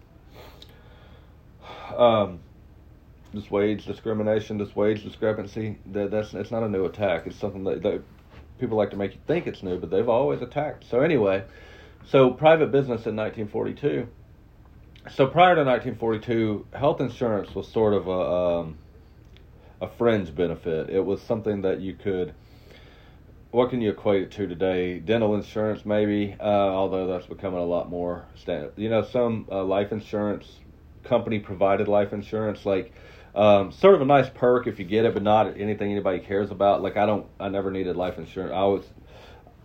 um, 1.96 2.40
this 3.34 3.50
wage 3.50 3.86
discrimination, 3.86 4.58
this 4.58 4.76
wage 4.76 5.04
discrepancy, 5.04 5.78
that 5.92 6.12
that's 6.12 6.34
it's 6.34 6.52
not 6.52 6.64
a 6.64 6.70
new 6.70 6.86
attack. 6.86 7.28
It's 7.28 7.36
something 7.36 7.64
that, 7.66 7.82
that 7.84 8.02
people 8.60 8.78
like 8.78 8.92
to 8.92 8.98
make 8.98 9.14
you 9.14 9.20
think 9.28 9.48
it's 9.48 9.64
new, 9.64 9.78
but 9.78 9.90
they've 9.90 10.10
always 10.10 10.42
attacked. 10.42 10.86
So 10.90 11.02
anyway, 11.02 11.44
so 12.08 12.32
private 12.32 12.72
business 12.72 13.06
in 13.06 13.16
1942. 13.16 14.08
So 15.12 15.28
prior 15.28 15.56
to 15.56 15.64
1942, 15.64 16.68
health 16.74 17.00
insurance 17.00 17.54
was 17.54 17.68
sort 17.68 17.94
of 17.94 18.08
a 18.08 18.12
um, 18.12 18.78
a 19.82 19.88
fringe 19.88 20.34
benefit. 20.34 20.90
It 20.90 21.06
was 21.06 21.22
something 21.22 21.62
that 21.62 21.82
you 21.82 21.94
could 21.94 22.34
what 23.56 23.70
can 23.70 23.80
you 23.80 23.92
equate 23.92 24.24
it 24.24 24.32
to 24.32 24.48
today? 24.48 25.00
Dental 25.00 25.34
insurance, 25.34 25.86
maybe, 25.86 26.36
uh, 26.40 26.44
although 26.44 27.08
that's 27.08 27.26
becoming 27.26 27.60
a 27.60 27.66
lot 27.66 27.90
more 27.90 28.26
standard. 28.36 28.74
You 28.76 28.90
know, 28.90 29.02
some 29.04 29.48
uh, 29.50 29.64
life 29.64 29.94
insurance 29.94 30.60
company 31.06 31.40
provided 31.40 31.88
life 31.88 32.12
insurance, 32.12 32.66
like 32.66 32.92
um, 33.34 33.72
sort 33.72 33.96
of 33.96 34.02
a 34.02 34.06
nice 34.06 34.30
perk 34.30 34.68
if 34.68 34.78
you 34.78 34.84
get 34.86 35.06
it, 35.06 35.14
but 35.14 35.24
not 35.24 35.58
anything 35.58 35.92
anybody 35.92 36.20
cares 36.20 36.52
about. 36.52 36.82
Like 36.82 36.98
I 36.98 37.06
don't, 37.06 37.28
I 37.40 37.48
never 37.48 37.72
needed 37.72 37.96
life 37.96 38.18
insurance. 38.18 38.52
I 38.54 38.66
was, 38.66 38.86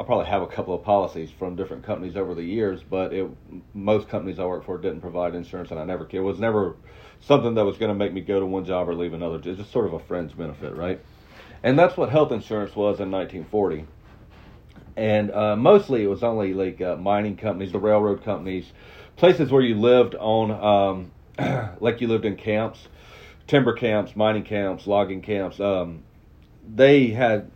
I 0.01 0.03
probably 0.03 0.27
have 0.27 0.41
a 0.41 0.47
couple 0.47 0.73
of 0.73 0.83
policies 0.83 1.31
from 1.31 1.57
different 1.57 1.85
companies 1.85 2.17
over 2.17 2.35
the 2.35 2.43
years, 2.43 2.81
but 2.83 3.13
it 3.13 3.29
most 3.75 4.09
companies 4.09 4.39
I 4.39 4.47
worked 4.47 4.65
for 4.65 4.79
didn't 4.79 5.03
provide 5.03 5.35
insurance, 5.35 5.71
and 5.71 5.79
I 5.79 5.85
never 5.85 6.09
it 6.11 6.21
was 6.21 6.39
never 6.39 6.77
something 7.21 7.55
that 7.57 7.67
was 7.67 7.77
going 7.77 7.91
to 7.91 7.95
make 7.95 8.15
me 8.15 8.23
go 8.23 8.41
to 8.41 8.47
one 8.47 8.65
job 8.65 8.89
or 8.89 8.95
leave 8.95 9.13
another. 9.13 9.37
It's 9.37 9.59
just 9.59 9.71
sort 9.71 9.85
of 9.85 9.93
a 9.93 9.99
fringe 9.99 10.35
benefit, 10.35 10.75
right? 10.75 11.01
And 11.63 11.79
that's 11.79 11.99
what 11.99 12.09
health 12.09 12.33
insurance 12.33 12.75
was 12.75 12.99
in 12.99 13.11
1940. 13.11 13.85
And 14.97 15.31
uh, 15.33 15.57
mostly 15.57 16.03
it 16.03 16.07
was 16.07 16.23
only 16.23 16.55
like 16.55 16.81
uh, 16.81 16.97
mining 16.97 17.37
companies, 17.37 17.71
the 17.71 17.79
railroad 17.79 18.25
companies, 18.25 18.73
places 19.17 19.53
where 19.53 19.63
you 19.63 19.75
lived 19.75 20.15
on, 20.15 21.11
um, 21.39 21.77
like 21.81 22.01
you 22.01 22.09
lived 22.09 22.25
in 22.25 22.37
camps, 22.37 22.89
timber 23.47 23.75
camps, 23.75 24.17
mining 24.17 24.45
camps, 24.45 24.87
logging 24.87 25.21
camps. 25.21 25.61
Um, 25.61 26.05
they 26.67 27.09
had 27.09 27.51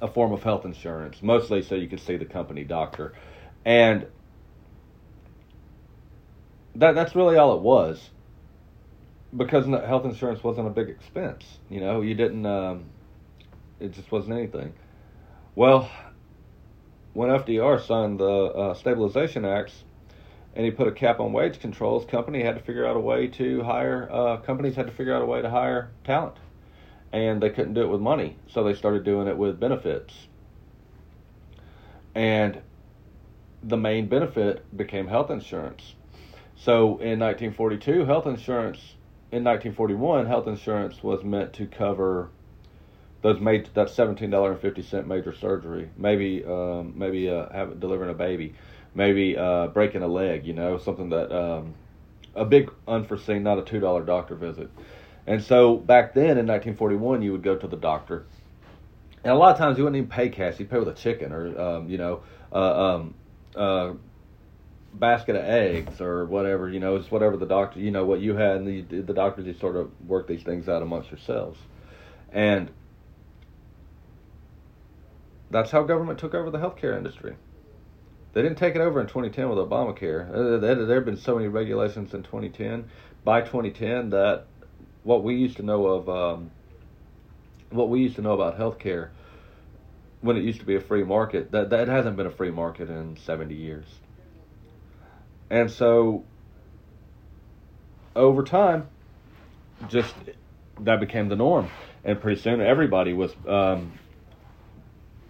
a 0.00 0.08
form 0.08 0.32
of 0.32 0.42
health 0.42 0.64
insurance, 0.64 1.22
mostly 1.22 1.62
so 1.62 1.74
you 1.74 1.88
could 1.88 2.00
see 2.00 2.16
the 2.16 2.24
company 2.24 2.64
doctor. 2.64 3.14
And 3.64 4.06
that 6.76 6.94
that's 6.94 7.14
really 7.14 7.36
all 7.36 7.56
it 7.56 7.62
was 7.62 8.10
because 9.36 9.66
health 9.66 10.04
insurance 10.04 10.42
wasn't 10.42 10.66
a 10.66 10.70
big 10.70 10.88
expense. 10.88 11.44
You 11.68 11.80
know, 11.80 12.00
you 12.00 12.14
didn't. 12.14 12.46
Um, 12.46 12.84
it 13.80 13.92
just 13.92 14.10
wasn't 14.10 14.38
anything. 14.38 14.72
Well, 15.54 15.90
when 17.12 17.30
FDR 17.30 17.84
signed 17.84 18.20
the 18.20 18.24
uh, 18.24 18.74
Stabilization 18.74 19.44
Acts, 19.44 19.84
and 20.54 20.64
he 20.64 20.70
put 20.70 20.88
a 20.88 20.92
cap 20.92 21.20
on 21.20 21.32
wage 21.32 21.60
controls, 21.60 22.04
company 22.04 22.42
had 22.42 22.56
to 22.56 22.62
figure 22.62 22.86
out 22.86 22.96
a 22.96 23.00
way 23.00 23.28
to 23.28 23.62
hire. 23.62 24.08
Uh, 24.10 24.36
companies 24.38 24.76
had 24.76 24.86
to 24.86 24.92
figure 24.92 25.14
out 25.14 25.22
a 25.22 25.26
way 25.26 25.42
to 25.42 25.50
hire 25.50 25.90
talent, 26.04 26.36
and 27.12 27.42
they 27.42 27.50
couldn't 27.50 27.74
do 27.74 27.82
it 27.82 27.88
with 27.88 28.00
money, 28.00 28.36
so 28.48 28.62
they 28.64 28.74
started 28.74 29.04
doing 29.04 29.28
it 29.28 29.36
with 29.36 29.58
benefits. 29.58 30.28
And 32.14 32.60
the 33.62 33.76
main 33.76 34.08
benefit 34.08 34.64
became 34.76 35.08
health 35.08 35.30
insurance. 35.30 35.94
So 36.56 36.98
in 36.98 37.18
1942, 37.20 38.04
health 38.04 38.26
insurance. 38.26 38.94
In 39.30 39.44
1941, 39.44 40.26
health 40.26 40.46
insurance 40.46 41.02
was 41.02 41.22
meant 41.22 41.52
to 41.54 41.66
cover 41.66 42.30
those 43.22 43.40
made 43.40 43.68
that 43.74 43.90
seventeen 43.90 44.30
dollar 44.30 44.52
and 44.52 44.60
fifty 44.60 44.82
cent 44.82 45.06
major 45.06 45.32
surgery, 45.32 45.90
maybe 45.96 46.44
um, 46.44 46.92
maybe 46.96 47.28
uh, 47.28 47.48
have, 47.50 47.80
delivering 47.80 48.10
a 48.10 48.14
baby, 48.14 48.54
maybe 48.94 49.36
uh, 49.36 49.66
breaking 49.68 50.02
a 50.02 50.08
leg, 50.08 50.46
you 50.46 50.52
know, 50.52 50.78
something 50.78 51.08
that 51.10 51.32
um, 51.32 51.74
a 52.34 52.44
big 52.44 52.70
unforeseen, 52.86 53.42
not 53.42 53.58
a 53.58 53.62
two 53.62 53.80
dollar 53.80 54.04
doctor 54.04 54.34
visit. 54.34 54.70
And 55.28 55.44
so 55.44 55.76
back 55.76 56.14
then 56.14 56.38
in 56.38 56.46
1941, 56.46 57.20
you 57.20 57.32
would 57.32 57.42
go 57.42 57.54
to 57.54 57.68
the 57.68 57.76
doctor, 57.76 58.24
and 59.22 59.30
a 59.30 59.36
lot 59.36 59.52
of 59.52 59.58
times 59.58 59.76
you 59.76 59.84
wouldn't 59.84 59.98
even 59.98 60.08
pay 60.08 60.30
cash; 60.30 60.58
you'd 60.58 60.70
pay 60.70 60.78
with 60.78 60.88
a 60.88 60.94
chicken 60.94 61.32
or 61.32 61.60
um, 61.60 61.90
you 61.90 61.98
know, 61.98 62.22
uh, 62.50 62.94
um, 62.94 63.14
uh, 63.54 63.92
basket 64.94 65.36
of 65.36 65.44
eggs 65.44 66.00
or 66.00 66.24
whatever. 66.24 66.70
You 66.70 66.80
know, 66.80 66.96
it's 66.96 67.10
whatever 67.10 67.36
the 67.36 67.44
doctor, 67.44 67.78
you 67.78 67.90
know, 67.90 68.06
what 68.06 68.20
you 68.20 68.36
had, 68.36 68.56
and 68.56 68.66
the 68.66 69.02
the 69.02 69.12
doctors 69.12 69.44
just 69.44 69.60
sort 69.60 69.76
of 69.76 69.90
work 70.08 70.26
these 70.26 70.42
things 70.42 70.66
out 70.66 70.80
amongst 70.80 71.10
yourselves, 71.10 71.60
and 72.32 72.70
that's 75.50 75.70
how 75.70 75.82
government 75.82 76.18
took 76.18 76.32
over 76.32 76.50
the 76.50 76.58
healthcare 76.58 76.96
industry. 76.96 77.36
They 78.32 78.40
didn't 78.40 78.56
take 78.56 78.76
it 78.76 78.80
over 78.80 78.98
in 78.98 79.06
2010 79.06 79.50
with 79.50 79.58
Obamacare. 79.58 80.30
Uh, 80.30 80.58
there 80.58 80.94
have 80.94 81.04
been 81.04 81.18
so 81.18 81.34
many 81.34 81.48
regulations 81.48 82.14
in 82.14 82.22
2010, 82.22 82.88
by 83.24 83.40
2010, 83.42 84.10
that 84.10 84.46
what 85.08 85.24
we 85.24 85.36
used 85.36 85.56
to 85.56 85.62
know 85.62 85.86
of, 85.86 86.08
um, 86.10 86.50
what 87.70 87.88
we 87.88 88.00
used 88.00 88.16
to 88.16 88.20
know 88.20 88.32
about 88.32 88.58
healthcare, 88.58 89.08
when 90.20 90.36
it 90.36 90.44
used 90.44 90.60
to 90.60 90.66
be 90.66 90.76
a 90.76 90.80
free 90.82 91.02
market, 91.02 91.50
that 91.52 91.70
that 91.70 91.88
hasn't 91.88 92.14
been 92.14 92.26
a 92.26 92.30
free 92.30 92.50
market 92.50 92.90
in 92.90 93.16
70 93.16 93.54
years. 93.54 93.86
And 95.48 95.70
so, 95.70 96.24
over 98.14 98.42
time, 98.42 98.88
just 99.88 100.14
that 100.80 101.00
became 101.00 101.30
the 101.30 101.36
norm, 101.36 101.70
and 102.04 102.20
pretty 102.20 102.38
soon 102.38 102.60
everybody 102.60 103.14
was 103.14 103.32
um, 103.48 103.98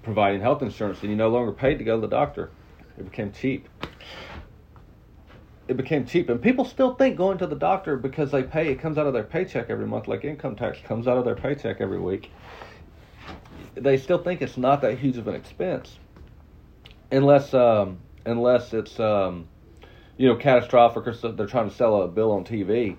providing 0.03 0.41
health 0.41 0.61
insurance, 0.61 1.01
and 1.03 1.11
you 1.11 1.17
no 1.17 1.29
longer 1.29 1.53
paid 1.53 1.79
to 1.79 1.85
go 1.85 1.95
to 1.95 2.01
the 2.01 2.09
doctor. 2.09 2.51
It 2.99 3.09
became 3.09 3.31
cheap. 3.31 3.69
It 5.69 5.77
became 5.77 6.07
cheap, 6.07 6.31
and 6.31 6.41
people 6.41 6.65
still 6.65 6.95
think 6.95 7.17
going 7.17 7.39
to 7.39 7.47
the 7.47 7.55
doctor 7.55 7.97
because 7.97 8.31
they 8.31 8.43
pay. 8.43 8.69
It 8.69 8.81
comes 8.81 8.97
out 8.97 9.07
of 9.07 9.13
their 9.13 9.23
paycheck 9.23 9.69
every 9.69 9.87
month, 9.87 10.09
like 10.09 10.25
income 10.25 10.57
tax 10.57 10.79
comes 10.83 11.07
out 11.07 11.19
of 11.19 11.25
their 11.25 11.35
paycheck 11.35 11.81
every 11.81 12.01
week. 12.01 12.31
They 13.75 13.99
still 13.99 14.23
think 14.23 14.41
it's 14.41 14.57
not 14.57 14.81
that 14.81 14.99
huge 14.99 15.19
of 15.19 15.29
an 15.29 15.35
expense, 15.35 15.99
unless 17.13 17.53
um, 17.53 17.99
unless 18.25 18.73
it's 18.73 18.99
um, 18.99 19.47
you 20.17 20.27
know 20.29 20.37
catastrophic 20.37 21.07
or 21.07 21.33
they're 21.33 21.47
trying 21.47 21.69
to 21.69 21.77
sell 21.77 22.03
a 22.03 22.09
bill 22.09 22.33
on 22.33 22.45
TV 22.45 22.97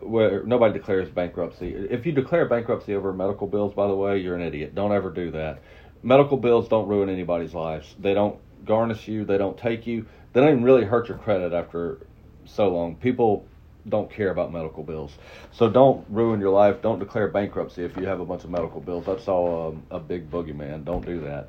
where 0.00 0.42
nobody 0.44 0.72
declares 0.72 1.08
bankruptcy. 1.08 1.68
If 1.68 2.04
you 2.04 2.12
declare 2.12 2.46
bankruptcy 2.46 2.94
over 2.94 3.12
medical 3.12 3.46
bills, 3.46 3.74
by 3.74 3.86
the 3.86 3.94
way, 3.94 4.18
you're 4.18 4.34
an 4.34 4.42
idiot. 4.42 4.74
Don't 4.74 4.92
ever 4.92 5.10
do 5.10 5.30
that 5.32 5.60
medical 6.02 6.36
bills 6.36 6.68
don't 6.68 6.88
ruin 6.88 7.08
anybody's 7.08 7.54
lives. 7.54 7.94
They 7.98 8.14
don't 8.14 8.38
garnish 8.64 9.08
you. 9.08 9.24
They 9.24 9.38
don't 9.38 9.58
take 9.58 9.86
you. 9.86 10.06
They 10.32 10.40
don't 10.40 10.50
even 10.50 10.64
really 10.64 10.84
hurt 10.84 11.08
your 11.08 11.18
credit 11.18 11.52
after 11.52 11.98
so 12.44 12.68
long. 12.68 12.96
People 12.96 13.46
don't 13.88 14.10
care 14.10 14.30
about 14.30 14.52
medical 14.52 14.82
bills. 14.82 15.16
So 15.52 15.70
don't 15.70 16.04
ruin 16.10 16.40
your 16.40 16.50
life. 16.50 16.82
Don't 16.82 16.98
declare 16.98 17.28
bankruptcy 17.28 17.84
if 17.84 17.96
you 17.96 18.06
have 18.06 18.20
a 18.20 18.24
bunch 18.24 18.44
of 18.44 18.50
medical 18.50 18.80
bills. 18.80 19.06
That's 19.06 19.26
all 19.28 19.68
um, 19.68 19.82
a 19.90 19.98
big 19.98 20.30
boogeyman. 20.30 20.84
Don't 20.84 21.04
do 21.04 21.20
that. 21.20 21.48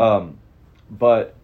Um, 0.00 0.38
but 0.90 1.34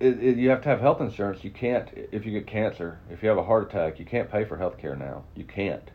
it, 0.00 0.22
it, 0.22 0.36
you 0.36 0.50
have 0.50 0.62
to 0.62 0.68
have 0.68 0.80
health 0.80 1.00
insurance. 1.00 1.42
You 1.44 1.50
can't, 1.50 1.88
if 1.94 2.26
you 2.26 2.32
get 2.32 2.46
cancer, 2.46 2.98
if 3.10 3.22
you 3.22 3.28
have 3.30 3.38
a 3.38 3.44
heart 3.44 3.70
attack, 3.70 3.98
you 3.98 4.04
can't 4.04 4.30
pay 4.30 4.44
for 4.44 4.58
health 4.58 4.76
care 4.78 4.96
now. 4.96 5.24
You 5.34 5.44
can't. 5.44 5.90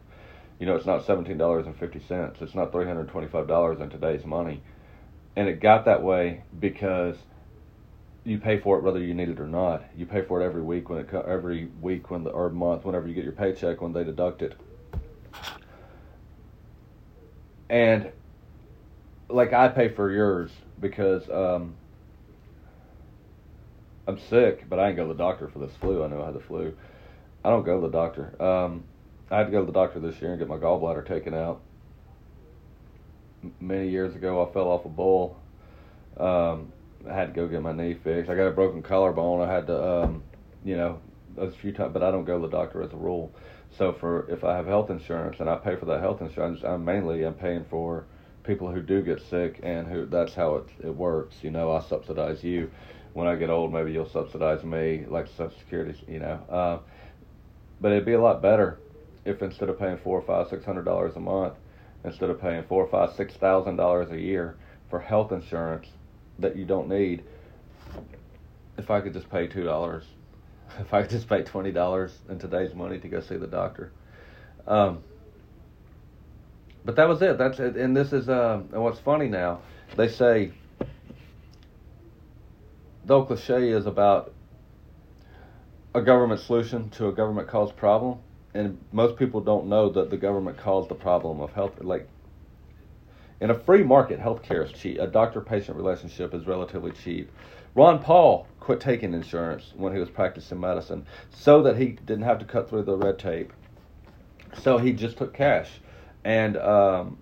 You 0.60 0.66
know, 0.66 0.76
it's 0.76 0.86
not 0.86 1.06
seventeen 1.06 1.38
dollars 1.38 1.68
and 1.68 1.78
fifty 1.78 2.00
cents. 2.00 2.42
It's 2.42 2.56
not 2.56 2.72
three 2.72 2.86
hundred 2.86 3.08
twenty-five 3.10 3.48
dollars 3.48 3.80
in 3.80 3.90
today's 3.90 4.26
money. 4.26 4.62
And 5.36 5.48
it 5.48 5.60
got 5.62 5.86
that 5.86 6.04
way 6.04 6.44
because 6.60 7.16
you 8.24 8.38
pay 8.38 8.60
for 8.60 8.78
it 8.78 8.84
whether 8.84 9.00
you 9.00 9.14
need 9.14 9.30
it 9.30 9.40
or 9.40 9.48
not. 9.48 9.84
You 9.96 10.06
pay 10.06 10.22
for 10.22 10.42
it 10.42 10.46
every 10.46 10.62
week 10.62 10.90
when 10.90 11.00
it 11.00 11.14
every 11.14 11.70
week 11.82 12.12
when 12.12 12.24
the 12.24 12.30
or 12.30 12.50
month 12.50 12.86
whenever 12.86 13.08
you 13.08 13.14
get 13.14 13.24
your 13.24 13.34
paycheck 13.34 13.82
when 13.82 13.94
they 13.94 14.04
deduct 14.04 14.42
it. 14.42 14.56
And 17.70 18.12
like 19.30 19.54
I 19.54 19.68
pay 19.68 19.90
for 19.90 20.12
yours 20.12 20.52
because 20.80 21.30
um, 21.30 21.76
I'm 24.08 24.20
sick, 24.20 24.68
but 24.68 24.80
I 24.80 24.88
ain't 24.88 24.98
go 24.98 25.08
to 25.08 25.14
the 25.14 25.18
doctor 25.18 25.48
for 25.48 25.60
this 25.60 25.72
flu. 25.80 26.04
I 26.04 26.08
know 26.08 26.22
I 26.22 26.28
had 26.28 26.36
the 26.36 26.40
flu. 26.40 26.76
I 27.44 27.50
don't 27.50 27.64
go 27.64 27.80
to 27.80 27.88
the 27.88 27.92
doctor. 27.92 28.42
Um, 28.42 28.84
I 29.32 29.38
had 29.38 29.46
to 29.46 29.52
go 29.52 29.60
to 29.62 29.66
the 29.66 29.72
doctor 29.72 30.00
this 30.00 30.20
year 30.22 30.32
and 30.32 30.40
get 30.40 30.48
my 30.48 30.58
gallbladder 30.58 31.08
taken 31.08 31.34
out. 31.34 31.62
Many 33.60 33.90
years 33.90 34.16
ago, 34.16 34.46
I 34.46 34.52
fell 34.54 34.68
off 34.68 34.86
a 34.86 34.90
bull. 34.90 35.38
Um, 36.18 36.72
I 37.10 37.14
had 37.14 37.28
to 37.28 37.34
go 37.34 37.48
get 37.48 37.62
my 37.62 37.72
knee 37.72 37.94
fixed. 37.94 38.30
I 38.30 38.36
got 38.36 38.48
a 38.48 38.52
broken 38.52 38.82
collarbone. 38.82 39.48
I 39.48 39.52
had 39.52 39.68
to, 39.68 40.04
um, 40.04 40.24
you 40.66 40.76
know, 40.76 41.00
a 41.38 41.50
few 41.50 41.72
times, 41.72 41.94
but 41.94 42.04
I 42.04 42.12
don't 42.12 42.26
go 42.26 42.40
to 42.40 42.48
the 42.48 42.52
doctor 42.52 42.84
as 42.84 42.92
a 42.92 42.98
rule. 42.98 43.32
So 43.78 43.94
for 43.94 44.30
if 44.30 44.44
I 44.44 44.56
have 44.56 44.66
health 44.66 44.90
insurance 44.90 45.40
and 45.40 45.50
I 45.50 45.56
pay 45.56 45.76
for 45.76 45.86
that 45.86 46.02
health 46.02 46.22
insurance, 46.22 46.64
I'm 46.64 46.84
mainly 46.84 47.24
I'm 47.24 47.34
paying 47.34 47.66
for 47.70 48.06
people 48.44 48.72
who 48.72 48.82
do 48.82 49.02
get 49.02 49.22
sick 49.22 49.60
and 49.64 49.88
who 49.88 50.06
that's 50.06 50.34
how 50.34 50.56
it 50.56 50.70
it 50.84 50.96
works. 50.96 51.36
You 51.42 51.52
know, 51.52 51.72
I 51.72 51.82
subsidize 51.82 52.44
you. 52.44 52.72
When 53.14 53.28
I 53.28 53.36
get 53.36 53.50
old, 53.50 53.74
maybe 53.74 53.92
you'll 53.92 54.10
subsidize 54.10 54.64
me, 54.64 55.06
like 55.08 55.28
Social 55.28 55.58
Security. 55.60 55.98
You 56.08 56.20
know, 56.20 56.40
uh, 56.50 56.80
but 57.80 57.92
it'd 57.92 58.06
be 58.06 58.14
a 58.14 58.22
lot 58.22 58.42
better 58.42 58.80
if 59.26 59.42
instead 59.42 59.70
of 59.70 59.80
paying 59.80 59.98
four 59.98 60.20
or 60.20 60.22
five, 60.22 60.50
six 60.50 60.66
hundred 60.66 60.86
dollars 60.86 61.16
a 61.16 61.20
month, 61.20 61.54
instead 62.04 62.30
of 62.30 62.42
paying 62.42 62.64
four 62.64 62.84
or 62.84 62.90
five, 62.90 63.16
six 63.16 63.34
thousand 63.36 63.76
dollars 63.76 64.12
a 64.12 64.20
year 64.20 64.56
for 64.90 65.00
health 65.00 65.32
insurance 65.32 65.88
that 66.40 66.56
you 66.56 66.66
don't 66.66 66.90
need, 66.90 67.24
if 68.78 68.90
I 68.90 69.02
could 69.02 69.14
just 69.14 69.30
pay 69.30 69.48
two 69.48 69.64
dollars, 69.64 70.06
if 70.80 70.94
I 70.94 71.02
could 71.02 71.12
just 71.12 71.28
pay 71.28 71.44
twenty 71.44 71.72
dollars 71.72 72.18
in 72.30 72.40
today's 72.40 72.74
money 72.74 73.00
to 73.00 73.08
go 73.08 73.20
see 73.20 73.38
the 73.38 73.48
doctor. 73.48 73.92
Um, 74.68 75.04
but 76.86 76.96
that 76.96 77.08
was 77.08 77.22
it. 77.22 77.38
That's 77.38 77.60
it. 77.60 77.76
And 77.76 77.96
this 77.96 78.14
is 78.14 78.30
uh, 78.30 78.62
and 78.72 78.82
what's 78.82 79.00
funny 79.00 79.28
now. 79.28 79.62
They 79.96 80.08
say 80.08 80.52
the 83.06 83.16
old 83.16 83.28
cliche 83.28 83.70
is 83.70 83.86
about 83.86 84.34
a 85.96 86.02
government 86.02 86.40
solution 86.40 86.90
to 86.92 87.08
a 87.08 87.12
government 87.12 87.48
caused 87.48 87.76
problem, 87.76 88.20
and 88.60 88.78
most 88.92 89.16
people 89.16 89.40
don't 89.40 89.68
know 89.68 89.90
that 89.90 90.10
the 90.10 90.18
government 90.18 90.58
caused 90.58 90.90
the 90.90 90.96
problem 90.96 91.40
of 91.40 91.52
health. 91.54 91.82
Like 91.82 92.10
in 93.40 93.50
a 93.50 93.56
free 93.56 93.84
market, 93.84 94.20
healthcare 94.20 94.66
is 94.66 94.72
cheap. 94.74 95.00
A 95.00 95.08
doctor-patient 95.08 95.78
relationship 95.78 96.34
is 96.34 96.46
relatively 96.46 96.92
cheap. 96.92 97.32
Ron 97.74 98.00
Paul 98.00 98.48
quit 98.60 98.82
taking 98.82 99.14
insurance 99.14 99.74
when 99.78 99.94
he 99.94 100.00
was 100.00 100.10
practicing 100.10 100.60
medicine 100.60 101.06
so 101.30 101.64
that 101.64 101.78
he 101.78 101.92
didn't 102.06 102.24
have 102.24 102.40
to 102.40 102.46
cut 102.46 102.70
through 102.70 102.84
the 102.84 102.98
red 102.98 103.18
tape. 103.18 103.54
So 104.62 104.78
he 104.78 104.92
just 104.92 105.18
took 105.18 105.34
cash 105.34 105.70
and 106.26 106.58
um, 106.58 107.18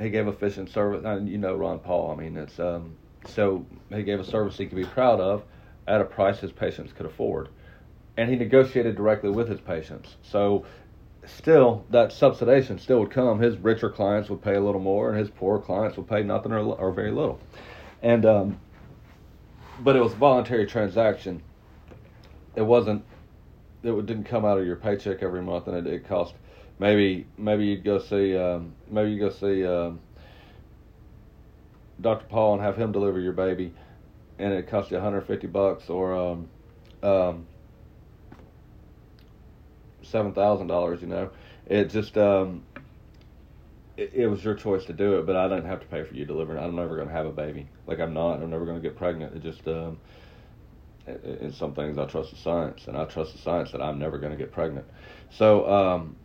he 0.00 0.08
gave 0.08 0.28
efficient 0.28 0.70
service. 0.70 1.04
And 1.04 1.28
you 1.28 1.36
know 1.36 1.56
Ron 1.56 1.78
Paul. 1.78 2.10
I 2.10 2.14
mean, 2.14 2.36
it's 2.38 2.58
um, 2.58 2.96
so 3.26 3.66
he 3.90 4.02
gave 4.02 4.18
a 4.18 4.24
service 4.24 4.56
he 4.56 4.66
could 4.66 4.76
be 4.76 4.84
proud 4.84 5.20
of 5.20 5.44
at 5.86 6.00
a 6.00 6.04
price 6.04 6.38
his 6.38 6.52
patients 6.52 6.92
could 6.92 7.04
afford, 7.06 7.48
and 8.16 8.30
he 8.30 8.36
negotiated 8.36 8.96
directly 8.96 9.30
with 9.30 9.48
his 9.48 9.60
patients. 9.60 10.16
So 10.22 10.64
still, 11.26 11.84
that 11.90 12.10
subsidization 12.10 12.78
still 12.78 13.00
would 13.00 13.10
come. 13.10 13.40
His 13.40 13.56
richer 13.56 13.90
clients 13.90 14.30
would 14.30 14.42
pay 14.42 14.54
a 14.54 14.60
little 14.60 14.80
more, 14.80 15.10
and 15.10 15.18
his 15.18 15.30
poorer 15.30 15.58
clients 15.58 15.96
would 15.96 16.08
pay 16.08 16.22
nothing 16.22 16.52
or, 16.52 16.60
or 16.60 16.92
very 16.92 17.10
little. 17.10 17.40
And 18.02 18.24
um, 18.26 18.60
but 19.80 19.96
it 19.96 20.02
was 20.02 20.12
a 20.12 20.16
voluntary 20.16 20.66
transaction. 20.66 21.42
It 22.54 22.62
wasn't. 22.62 23.04
It 23.82 24.06
didn't 24.06 24.24
come 24.24 24.44
out 24.44 24.58
of 24.58 24.66
your 24.66 24.76
paycheck 24.76 25.22
every 25.22 25.42
month, 25.42 25.66
and 25.66 25.76
it, 25.76 25.92
it 25.92 26.08
cost 26.08 26.34
maybe 26.78 27.26
maybe 27.36 27.64
you'd 27.66 27.84
go 27.84 27.98
see 27.98 28.36
um, 28.36 28.74
maybe 28.90 29.10
you 29.12 29.18
go 29.18 29.30
see 29.30 29.64
um, 29.66 30.00
Dr. 32.00 32.26
Paul 32.26 32.54
and 32.54 32.62
have 32.62 32.76
him 32.76 32.92
deliver 32.92 33.20
your 33.20 33.32
baby, 33.32 33.72
and 34.38 34.52
it 34.52 34.68
cost 34.68 34.90
you 34.90 34.96
150 34.96 35.46
bucks 35.48 35.88
or 35.88 36.14
um, 36.14 36.48
um, 37.02 37.46
seven 40.04 40.32
thousand 40.32 40.66
dollars. 40.66 41.00
You 41.00 41.08
know, 41.08 41.30
it 41.66 41.86
just 41.86 42.16
um, 42.16 42.62
it, 43.96 44.12
it, 44.14 44.26
was 44.26 44.44
your 44.44 44.54
choice 44.54 44.84
to 44.86 44.92
do 44.92 45.18
it, 45.18 45.26
but 45.26 45.36
I 45.36 45.48
didn't 45.48 45.66
have 45.66 45.80
to 45.80 45.86
pay 45.86 46.04
for 46.04 46.14
you 46.14 46.24
delivering. 46.24 46.62
I'm 46.62 46.76
never 46.76 46.96
going 46.96 47.08
to 47.08 47.14
have 47.14 47.26
a 47.26 47.32
baby. 47.32 47.68
Like 47.86 48.00
I'm 48.00 48.14
not. 48.14 48.34
I'm 48.42 48.50
never 48.50 48.64
going 48.64 48.80
to 48.80 48.82
get 48.82 48.96
pregnant. 48.96 49.36
It 49.36 49.42
just 49.42 49.66
um, 49.68 49.98
in 51.06 51.52
some 51.52 51.74
things 51.74 51.98
I 51.98 52.06
trust 52.06 52.30
the 52.30 52.36
science, 52.36 52.86
and 52.86 52.96
I 52.96 53.04
trust 53.04 53.32
the 53.32 53.38
science 53.38 53.72
that 53.72 53.82
I'm 53.82 53.98
never 53.98 54.18
going 54.18 54.32
to 54.32 54.38
get 54.38 54.52
pregnant. 54.52 54.86
So 55.30 55.68
um, 55.70 56.16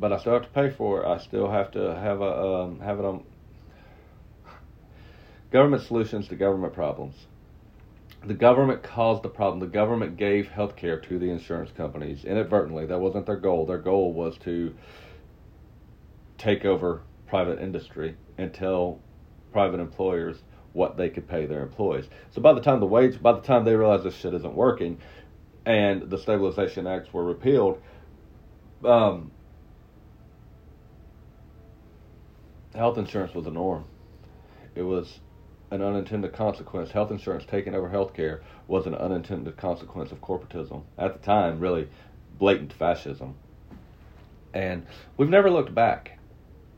but 0.00 0.12
I 0.12 0.18
still 0.18 0.32
have 0.32 0.42
to 0.42 0.48
pay 0.48 0.70
for 0.70 1.02
it. 1.02 1.06
I 1.06 1.18
still 1.18 1.50
have 1.50 1.70
to 1.72 1.94
have 1.94 2.20
a 2.22 2.44
um, 2.44 2.80
have 2.80 2.98
it 2.98 3.04
on 3.04 3.24
government 5.52 5.82
solutions 5.82 6.28
to 6.28 6.36
government 6.36 6.72
problems. 6.72 7.14
The 8.24 8.34
government 8.34 8.82
caused 8.82 9.22
the 9.22 9.28
problem. 9.30 9.60
The 9.60 9.66
government 9.66 10.16
gave 10.16 10.48
health 10.48 10.76
care 10.76 11.00
to 11.00 11.18
the 11.18 11.30
insurance 11.30 11.70
companies 11.72 12.24
inadvertently. 12.24 12.86
That 12.86 13.00
wasn't 13.00 13.26
their 13.26 13.36
goal. 13.36 13.64
Their 13.64 13.78
goal 13.78 14.12
was 14.12 14.36
to 14.38 14.74
take 16.36 16.64
over 16.64 17.02
private 17.26 17.60
industry 17.60 18.16
and 18.36 18.52
tell 18.52 19.00
private 19.52 19.80
employers 19.80 20.42
what 20.72 20.96
they 20.96 21.08
could 21.08 21.28
pay 21.28 21.46
their 21.46 21.62
employees. 21.62 22.08
So 22.30 22.40
by 22.42 22.52
the 22.52 22.60
time 22.60 22.80
the 22.80 22.86
wage, 22.86 23.20
by 23.22 23.32
the 23.32 23.40
time 23.40 23.64
they 23.64 23.74
realized 23.74 24.04
this 24.04 24.16
shit 24.16 24.34
isn't 24.34 24.54
working, 24.54 24.98
and 25.64 26.08
the 26.10 26.18
Stabilization 26.18 26.86
Acts 26.86 27.12
were 27.12 27.24
repealed, 27.24 27.80
um, 28.84 29.30
health 32.74 32.98
insurance 32.98 33.34
was 33.34 33.44
the 33.44 33.50
norm. 33.50 33.84
It 34.74 34.82
was 34.82 35.20
an 35.70 35.82
unintended 35.82 36.32
consequence. 36.32 36.90
Health 36.90 37.10
insurance 37.10 37.44
taking 37.44 37.74
over 37.74 37.88
health 37.88 38.14
care 38.14 38.42
was 38.66 38.86
an 38.86 38.94
unintended 38.94 39.56
consequence 39.56 40.12
of 40.12 40.20
corporatism. 40.20 40.82
At 40.98 41.20
the 41.20 41.24
time, 41.24 41.60
really 41.60 41.88
blatant 42.38 42.72
fascism. 42.72 43.34
And 44.52 44.86
we've 45.16 45.28
never 45.28 45.50
looked 45.50 45.74
back. 45.74 46.18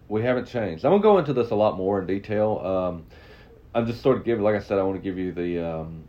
We 0.08 0.22
haven't 0.22 0.46
changed. 0.46 0.84
I'm 0.84 0.90
going 0.90 1.02
to 1.02 1.08
go 1.08 1.18
into 1.18 1.32
this 1.32 1.50
a 1.50 1.54
lot 1.54 1.76
more 1.76 2.00
in 2.00 2.06
detail. 2.06 2.58
Um, 2.58 3.06
I'm 3.74 3.86
just 3.86 4.02
sort 4.02 4.18
of 4.18 4.24
giving, 4.24 4.44
like 4.44 4.54
I 4.54 4.60
said, 4.60 4.78
I 4.78 4.82
want 4.82 4.96
to 4.96 5.02
give 5.02 5.18
you 5.18 5.32
the. 5.32 5.58
Um, 5.66 6.04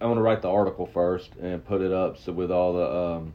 I 0.00 0.06
want 0.06 0.18
to 0.18 0.22
write 0.22 0.42
the 0.42 0.50
article 0.50 0.86
first 0.86 1.30
and 1.40 1.64
put 1.64 1.80
it 1.80 1.90
up 1.92 2.18
so 2.18 2.32
with 2.32 2.50
all 2.50 2.74
the 2.74 2.94
um, 2.94 3.32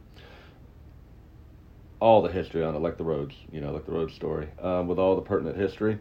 all 2.00 2.22
the 2.22 2.32
history 2.32 2.64
on 2.64 2.76
it, 2.76 2.80
like 2.80 2.98
the 2.98 3.04
roads, 3.04 3.36
you 3.52 3.60
know, 3.60 3.72
like 3.72 3.86
the 3.86 3.92
road 3.92 4.12
story, 4.12 4.48
um, 4.62 4.88
with 4.88 5.00
all 5.00 5.16
the 5.16 5.22
pertinent 5.22 5.58
history. 5.58 5.98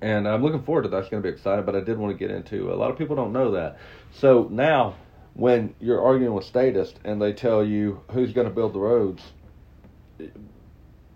And 0.00 0.28
I'm 0.28 0.42
looking 0.42 0.62
forward 0.62 0.82
to 0.82 0.88
that. 0.90 0.98
It's 0.98 1.08
going 1.08 1.22
to 1.22 1.28
be 1.28 1.32
exciting, 1.32 1.64
but 1.64 1.74
I 1.74 1.80
did 1.80 1.98
want 1.98 2.16
to 2.16 2.18
get 2.18 2.34
into 2.34 2.72
a 2.72 2.76
lot 2.76 2.90
of 2.90 2.98
people 2.98 3.16
don't 3.16 3.32
know 3.32 3.52
that. 3.52 3.78
So 4.12 4.48
now, 4.50 4.94
when 5.34 5.74
you're 5.80 6.00
arguing 6.00 6.34
with 6.34 6.44
statists 6.44 6.98
and 7.04 7.20
they 7.20 7.32
tell 7.32 7.64
you 7.64 8.00
who's 8.12 8.32
going 8.32 8.48
to 8.48 8.54
build 8.54 8.74
the 8.74 8.78
roads, 8.78 9.22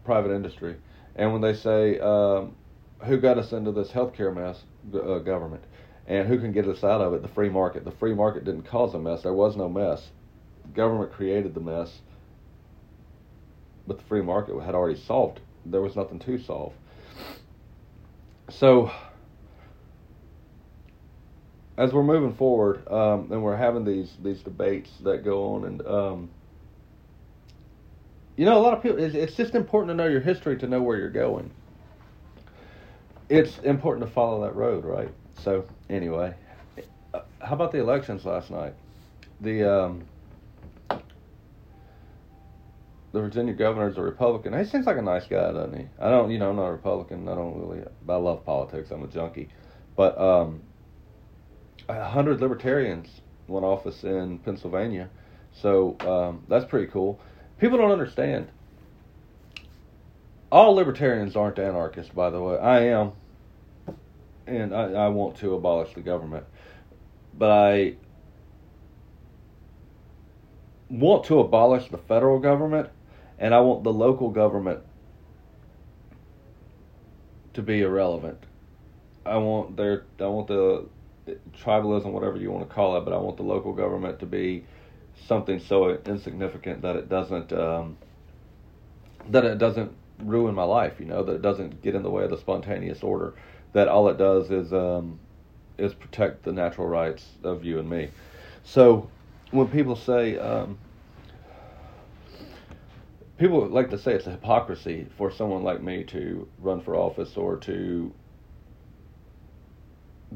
private 0.05 0.35
industry, 0.35 0.77
and 1.15 1.33
when 1.33 1.43
they 1.43 1.55
say 1.55 1.99
um, 2.01 2.57
who 3.05 3.19
got 3.19 3.39
us 3.39 3.53
into 3.53 3.71
this 3.71 3.89
healthcare 3.91 4.35
mess, 4.35 4.63
uh, 4.95 5.19
government, 5.19 5.63
and 6.07 6.27
who 6.27 6.39
can 6.39 6.53
get 6.53 6.67
us 6.67 6.83
out 6.83 7.01
of 7.01 7.15
it, 7.15 7.23
the 7.23 7.29
free 7.29 7.49
market. 7.49 7.85
The 7.85 7.93
free 7.93 8.15
market 8.15 8.45
didn't 8.45 8.63
cause 8.63 8.95
a 8.95 8.99
mess. 8.99 9.23
There 9.23 9.33
was 9.33 9.57
no 9.57 9.69
mess. 9.69 10.11
government 10.75 11.13
created 11.13 11.55
the 11.55 11.61
mess 11.61 12.01
but 13.87 13.99
the 13.99 14.05
free 14.05 14.23
market 14.23 14.59
had 14.61 14.75
already 14.75 14.99
solved. 14.99 15.41
There 15.67 15.81
was 15.81 15.97
nothing 15.97 16.19
to 16.21 16.39
solve. 16.39 16.73
So, 18.51 18.91
as 21.77 21.93
we're 21.93 22.03
moving 22.03 22.35
forward, 22.35 22.87
um, 22.89 23.33
and 23.33 23.43
we're 23.43 23.57
having 23.57 23.85
these 23.85 24.13
these 24.23 24.41
debates 24.43 24.91
that 25.03 25.25
go 25.25 25.55
on, 25.55 25.65
and 25.65 25.87
um, 25.87 26.31
you 28.37 28.45
know, 28.45 28.59
a 28.59 28.63
lot 28.63 28.75
of 28.75 28.83
people. 28.83 28.99
It's, 28.99 29.15
it's 29.15 29.35
just 29.35 29.55
important 29.55 29.91
to 29.91 29.95
know 29.95 30.09
your 30.09 30.21
history 30.21 30.57
to 30.59 30.67
know 30.67 30.83
where 30.83 30.99
you're 30.99 31.11
going. 31.11 31.51
It's 33.29 33.59
important 33.61 34.07
to 34.07 34.13
follow 34.13 34.43
that 34.43 34.55
road, 34.55 34.85
right? 34.85 35.13
So, 35.39 35.65
anyway, 35.89 36.35
uh, 37.15 37.21
how 37.41 37.55
about 37.55 37.73
the 37.73 37.79
elections 37.79 38.25
last 38.25 38.51
night? 38.51 38.75
The 39.41 39.65
um, 39.65 40.05
the 43.13 43.21
Virginia 43.21 43.53
governor 43.55 43.89
is 43.89 43.99
a 43.99 44.03
Republican. 44.03 44.59
He 44.59 44.65
seems 44.65 44.87
like 44.87 44.97
a 44.97 45.03
nice 45.03 45.27
guy, 45.27 45.53
doesn't 45.53 45.79
he? 45.79 45.87
I 46.01 46.11
don't, 46.11 46.31
you 46.31 46.39
know, 46.39 46.51
I'm 46.51 46.57
not 46.57 46.69
a 46.69 46.73
Republican. 46.73 47.29
I 47.29 47.35
don't 47.35 47.59
really, 47.61 47.85
I 48.09 48.15
love 48.17 48.45
politics. 48.45 48.91
I'm 48.91 49.03
a 49.05 49.07
junkie. 49.07 49.49
But 49.97 50.19
um, 50.19 50.63
a 51.89 52.05
hundred 52.05 52.41
libertarians 52.41 53.09
won 53.47 53.65
office 53.65 54.05
in 54.05 54.39
Pennsylvania, 54.39 55.11
so 55.53 55.97
um, 56.01 56.45
that's 56.49 56.65
pretty 56.65 56.87
cool. 56.91 57.21
People 57.59 57.79
don't 57.79 57.91
understand. 57.93 58.49
all 60.53 60.75
libertarians 60.75 61.35
aren't 61.35 61.59
anarchists, 61.59 62.13
by 62.13 62.31
the 62.31 62.41
way. 62.41 62.59
I 62.59 62.85
am, 62.89 63.13
and 64.47 64.75
I, 64.75 64.93
I 64.93 65.09
want 65.09 65.37
to 65.39 65.55
abolish 65.55 65.95
the 65.95 66.03
government, 66.03 66.45
but 67.35 67.51
I 67.51 67.97
want 70.91 71.25
to 71.25 71.41
abolish 71.41 71.89
the 71.91 71.97
federal 71.99 72.39
government, 72.39 72.91
and 73.43 73.53
I 73.53 73.61
want 73.61 73.83
the 73.83 73.93
local 73.93 74.31
government 74.31 74.81
to 77.55 77.61
be 77.61 77.83
irrelevant. 77.83 78.39
I 79.27 79.37
want 79.37 79.77
their 79.77 80.05
I 80.21 80.27
want 80.27 80.47
the 80.47 80.87
tribalism, 81.59 82.07
whatever 82.13 82.37
you 82.39 82.53
want 82.53 82.67
to 82.67 82.73
call 82.73 82.97
it, 82.97 83.05
but 83.05 83.13
I 83.13 83.19
want 83.19 83.37
the 83.37 83.43
local 83.43 83.73
government 83.73 84.21
to 84.21 84.27
be 84.27 84.65
something 85.27 85.59
so 85.59 85.99
insignificant 86.07 86.83
that 86.83 86.95
it 86.95 87.09
doesn't 87.09 87.53
um, 87.53 87.99
that 89.29 89.45
it 89.45 89.59
doesn't 89.59 89.93
ruin 90.21 90.55
my 90.55 90.65
life. 90.65 90.95
You 91.01 91.07
know 91.07 91.25
that 91.25 91.33
it 91.33 91.43
doesn't 91.43 91.83
get 91.83 91.97
in 91.97 92.05
the 92.05 92.11
way 92.11 92.23
of 92.23 92.31
the 92.31 92.39
spontaneous 92.39 93.03
order. 93.03 93.35
That 93.73 93.89
all 93.89 94.09
it 94.09 94.19
does 94.19 94.53
is 94.53 94.73
um, 94.73 95.19
is 95.79 95.95
protect 95.95 96.45
the 96.45 96.53
natural 96.53 96.87
rights 96.87 97.27
of 97.43 97.65
you 97.65 97.81
and 97.81 97.91
me. 97.91 98.11
So 98.63 99.11
when 99.51 99.67
people 99.67 99.97
say 99.97 100.39
um, 100.39 100.79
people 103.43 103.67
like 103.67 103.91
to 103.91 103.99
say 103.99 104.15
it's 104.15 104.29
a 104.29 104.31
hypocrisy 104.31 105.09
for 105.19 105.29
someone 105.29 105.65
like 105.65 105.83
me 105.83 106.05
to 106.05 106.49
run 106.59 106.81
for 106.81 106.95
office 106.95 107.37
or 107.37 107.57
to 107.57 108.15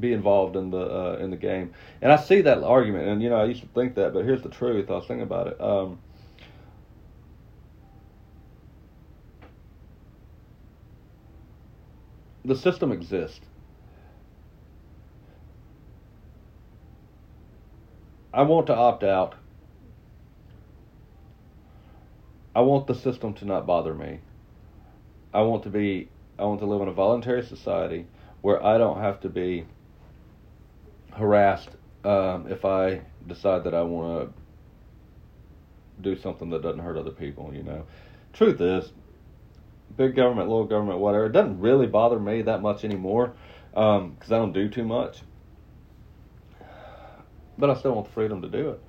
be 0.01 0.13
involved 0.13 0.57
in 0.57 0.71
the 0.71 0.79
uh, 0.79 1.17
in 1.21 1.31
the 1.31 1.37
game. 1.37 1.73
And 2.03 2.11
I 2.11 2.17
see 2.17 2.41
that 2.41 2.65
argument, 2.65 3.07
and 3.07 3.23
you 3.23 3.31
know 3.31 3.37
I 3.37 3.45
used 3.45 3.61
to 3.61 3.69
think 3.69 3.95
that, 3.95 4.13
but 4.13 4.25
here's 4.25 4.43
the 4.43 4.49
truth. 4.49 4.91
I 4.91 4.95
was 4.95 5.07
thinking 5.07 5.23
about 5.23 5.47
it. 5.47 5.61
Um, 5.61 6.01
the 12.45 12.57
system 12.57 12.91
exists. 12.91 13.47
I 18.35 18.43
want 18.43 18.67
to 18.67 18.75
opt 18.75 19.05
out. 19.05 19.37
I 22.57 22.61
want 22.61 22.87
the 22.87 22.95
system 22.95 23.35
to 23.35 23.45
not 23.45 23.67
bother 23.67 23.93
me. 23.93 24.21
I 25.35 25.43
want 25.43 25.65
to 25.65 25.69
be 25.69 26.09
I 26.39 26.45
want 26.45 26.61
to 26.61 26.67
live 26.67 26.81
in 26.81 26.89
a 26.89 26.93
voluntary 26.93 27.43
society 27.43 28.07
where 28.41 28.65
I 28.65 28.79
don't 28.79 28.99
have 28.99 29.21
to 29.21 29.29
be 29.29 29.67
harassed 31.13 31.69
um, 32.03 32.47
if 32.51 32.65
I 32.65 33.03
decide 33.27 33.65
that 33.65 33.75
I 33.75 33.83
want 33.83 34.33
to 34.33 36.03
do 36.03 36.17
something 36.17 36.49
that 36.49 36.63
doesn't 36.63 36.81
hurt 36.81 36.97
other 36.97 37.11
people. 37.11 37.53
You 37.55 37.63
know, 37.63 37.85
truth 38.33 38.59
is, 38.63 38.91
big 39.95 40.17
government, 40.17 40.49
little 40.49 40.65
government, 40.65 40.99
whatever, 40.99 41.27
it 41.27 41.33
doesn't 41.33 41.61
really 41.61 41.87
bother 41.87 42.19
me 42.19 42.41
that 42.41 42.63
much 42.63 42.85
anymore 42.85 43.35
because 43.73 44.01
um, 44.01 44.17
I 44.31 44.39
don't 44.39 44.55
do 44.55 44.71
too 44.71 44.85
much. 44.85 45.21
But 47.59 47.69
I 47.69 47.75
still 47.75 47.93
want 47.93 48.07
the 48.07 48.13
freedom 48.15 48.41
to 48.41 48.49
do 48.49 48.71
it. 48.71 48.83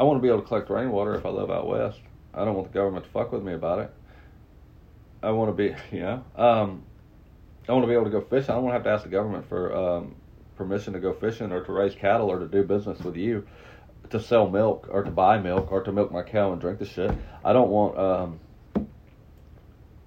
I 0.00 0.02
want 0.02 0.18
to 0.18 0.22
be 0.22 0.28
able 0.28 0.40
to 0.40 0.46
collect 0.48 0.68
rainwater 0.70 1.14
if 1.14 1.24
I 1.24 1.28
live 1.28 1.52
out 1.52 1.68
west. 1.68 2.00
I 2.34 2.44
don't 2.44 2.54
want 2.54 2.72
the 2.72 2.74
government 2.74 3.04
to 3.04 3.10
fuck 3.10 3.32
with 3.32 3.42
me 3.42 3.54
about 3.54 3.80
it. 3.80 3.90
I 5.22 5.30
want 5.30 5.50
to 5.50 5.54
be, 5.54 5.74
you 5.96 6.02
know, 6.02 6.24
um, 6.36 6.84
I 7.68 7.72
want 7.72 7.84
to 7.84 7.88
be 7.88 7.94
able 7.94 8.04
to 8.04 8.10
go 8.10 8.20
fishing. 8.20 8.50
I 8.50 8.54
don't 8.54 8.64
want 8.64 8.72
to 8.72 8.78
have 8.78 8.84
to 8.84 8.90
ask 8.90 9.04
the 9.04 9.10
government 9.10 9.48
for 9.48 9.74
um, 9.74 10.14
permission 10.56 10.92
to 10.94 11.00
go 11.00 11.12
fishing 11.12 11.52
or 11.52 11.64
to 11.64 11.72
raise 11.72 11.94
cattle 11.94 12.30
or 12.30 12.38
to 12.38 12.46
do 12.46 12.62
business 12.62 13.00
with 13.00 13.16
you 13.16 13.46
to 14.10 14.20
sell 14.20 14.48
milk 14.48 14.88
or 14.90 15.02
to 15.02 15.10
buy 15.10 15.38
milk 15.38 15.70
or 15.70 15.82
to 15.82 15.92
milk 15.92 16.10
my 16.10 16.22
cow 16.22 16.52
and 16.52 16.60
drink 16.60 16.78
the 16.78 16.86
shit. 16.86 17.10
I 17.44 17.52
don't 17.52 17.68
want 17.68 17.98
um, 17.98 18.40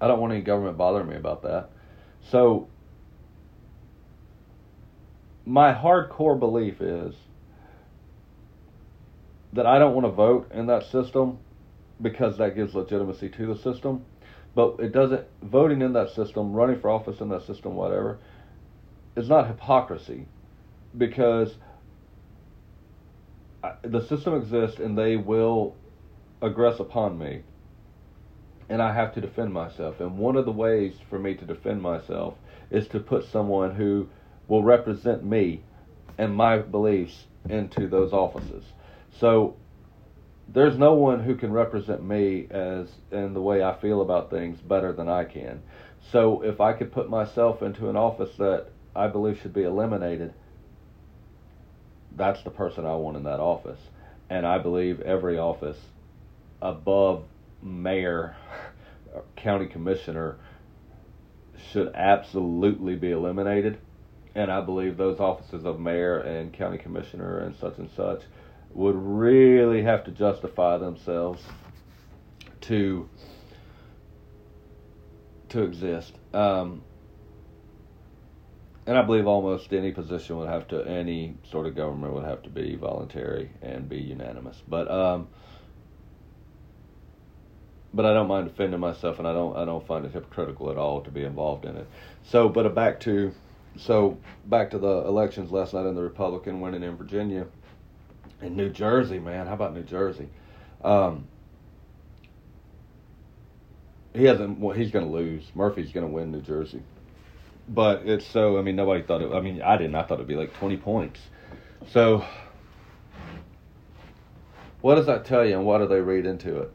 I 0.00 0.08
don't 0.08 0.20
want 0.20 0.32
any 0.32 0.42
government 0.42 0.76
bothering 0.76 1.08
me 1.08 1.16
about 1.16 1.42
that. 1.42 1.70
So 2.30 2.68
my 5.46 5.72
hardcore 5.72 6.38
belief 6.38 6.80
is 6.80 7.14
that 9.52 9.66
I 9.66 9.78
don't 9.78 9.94
want 9.94 10.06
to 10.06 10.10
vote 10.10 10.50
in 10.52 10.66
that 10.66 10.84
system 10.86 11.38
because 12.02 12.38
that 12.38 12.54
gives 12.54 12.74
legitimacy 12.74 13.28
to 13.30 13.46
the 13.46 13.56
system. 13.56 14.04
But 14.54 14.76
it 14.80 14.92
doesn't 14.92 15.26
voting 15.42 15.80
in 15.80 15.94
that 15.94 16.10
system, 16.10 16.52
running 16.52 16.80
for 16.80 16.90
office 16.90 17.20
in 17.20 17.28
that 17.30 17.46
system, 17.46 17.74
whatever, 17.74 18.18
is 19.16 19.28
not 19.28 19.46
hypocrisy 19.46 20.26
because 20.96 21.54
the 23.82 24.00
system 24.00 24.34
exists 24.34 24.78
and 24.78 24.98
they 24.98 25.16
will 25.16 25.76
aggress 26.42 26.80
upon 26.80 27.18
me 27.18 27.42
and 28.68 28.80
I 28.80 28.92
have 28.94 29.12
to 29.14 29.20
defend 29.20 29.52
myself. 29.52 30.00
And 30.00 30.16
one 30.16 30.36
of 30.36 30.46
the 30.46 30.52
ways 30.52 30.94
for 31.10 31.18
me 31.18 31.34
to 31.34 31.44
defend 31.44 31.82
myself 31.82 32.34
is 32.70 32.88
to 32.88 33.00
put 33.00 33.24
someone 33.24 33.74
who 33.74 34.08
will 34.48 34.62
represent 34.62 35.24
me 35.24 35.62
and 36.18 36.34
my 36.34 36.58
beliefs 36.58 37.26
into 37.48 37.86
those 37.86 38.12
offices. 38.12 38.64
So 39.18 39.56
there's 40.48 40.76
no 40.76 40.94
one 40.94 41.22
who 41.22 41.34
can 41.34 41.52
represent 41.52 42.02
me 42.02 42.46
as 42.50 42.88
in 43.10 43.34
the 43.34 43.40
way 43.40 43.62
I 43.62 43.74
feel 43.80 44.02
about 44.02 44.30
things 44.30 44.60
better 44.60 44.92
than 44.92 45.08
I 45.08 45.24
can. 45.24 45.62
So 46.10 46.42
if 46.42 46.60
I 46.60 46.72
could 46.72 46.92
put 46.92 47.08
myself 47.08 47.62
into 47.62 47.88
an 47.88 47.96
office 47.96 48.36
that 48.38 48.66
I 48.94 49.06
believe 49.06 49.38
should 49.40 49.54
be 49.54 49.62
eliminated, 49.62 50.34
that's 52.16 52.42
the 52.42 52.50
person 52.50 52.84
I 52.84 52.94
want 52.96 53.16
in 53.16 53.22
that 53.24 53.40
office. 53.40 53.78
And 54.28 54.46
I 54.46 54.58
believe 54.58 55.00
every 55.00 55.38
office 55.38 55.78
above 56.60 57.24
mayor, 57.62 58.36
county 59.36 59.66
commissioner 59.66 60.36
should 61.70 61.92
absolutely 61.94 62.96
be 62.96 63.10
eliminated. 63.10 63.78
And 64.34 64.50
I 64.50 64.60
believe 64.60 64.96
those 64.96 65.20
offices 65.20 65.64
of 65.64 65.78
mayor 65.78 66.18
and 66.18 66.52
county 66.52 66.78
commissioner 66.78 67.38
and 67.38 67.54
such 67.56 67.78
and 67.78 67.90
such 67.96 68.22
would 68.74 68.96
really 68.96 69.82
have 69.82 70.04
to 70.04 70.10
justify 70.10 70.78
themselves 70.78 71.42
to 72.62 73.08
to 75.50 75.62
exist. 75.62 76.14
Um, 76.32 76.82
and 78.86 78.98
I 78.98 79.02
believe 79.02 79.26
almost 79.26 79.72
any 79.72 79.92
position 79.92 80.38
would 80.38 80.48
have 80.48 80.66
to, 80.68 80.82
any 80.82 81.36
sort 81.50 81.66
of 81.66 81.76
government 81.76 82.14
would 82.14 82.24
have 82.24 82.42
to 82.42 82.50
be 82.50 82.74
voluntary 82.74 83.50
and 83.60 83.88
be 83.88 83.98
unanimous. 83.98 84.60
But 84.66 84.90
um, 84.90 85.28
but 87.94 88.06
I 88.06 88.14
don't 88.14 88.26
mind 88.26 88.48
defending 88.48 88.80
myself, 88.80 89.18
and 89.18 89.28
I 89.28 89.32
don't 89.32 89.56
I 89.56 89.64
don't 89.64 89.86
find 89.86 90.04
it 90.04 90.12
hypocritical 90.12 90.70
at 90.70 90.78
all 90.78 91.02
to 91.02 91.10
be 91.10 91.22
involved 91.22 91.64
in 91.64 91.76
it. 91.76 91.86
So, 92.24 92.48
but 92.48 92.74
back 92.74 93.00
to 93.00 93.32
so 93.76 94.18
back 94.46 94.70
to 94.70 94.78
the 94.78 95.04
elections 95.06 95.50
last 95.52 95.74
night 95.74 95.86
and 95.86 95.96
the 95.96 96.02
Republican 96.02 96.60
winning 96.60 96.82
in 96.82 96.96
Virginia, 96.96 97.46
in 98.42 98.56
New 98.56 98.70
Jersey, 98.70 99.18
man. 99.18 99.46
How 99.46 99.54
about 99.54 99.74
New 99.74 99.82
Jersey? 99.82 100.28
Um, 100.82 101.26
he 104.14 104.24
hasn't. 104.24 104.58
Well, 104.58 104.76
he's 104.76 104.90
going 104.90 105.06
to 105.06 105.10
lose. 105.10 105.50
Murphy's 105.54 105.92
going 105.92 106.06
to 106.06 106.12
win 106.12 106.30
New 106.32 106.42
Jersey 106.42 106.82
but 107.68 108.06
it's 108.06 108.26
so. 108.26 108.58
I 108.58 108.62
mean, 108.62 108.76
nobody 108.76 109.02
thought 109.02 109.22
it. 109.22 109.32
I 109.32 109.40
mean, 109.40 109.62
I 109.62 109.76
didn't. 109.76 109.94
I 109.94 110.02
thought 110.02 110.14
it'd 110.14 110.26
be 110.26 110.36
like 110.36 110.54
twenty 110.54 110.76
points. 110.76 111.20
So, 111.90 112.24
what 114.80 114.96
does 114.96 115.06
that 115.06 115.24
tell 115.24 115.44
you, 115.44 115.56
and 115.56 115.66
what 115.66 115.78
do 115.78 115.86
they 115.86 116.00
read 116.00 116.26
into 116.26 116.58
it? 116.60 116.72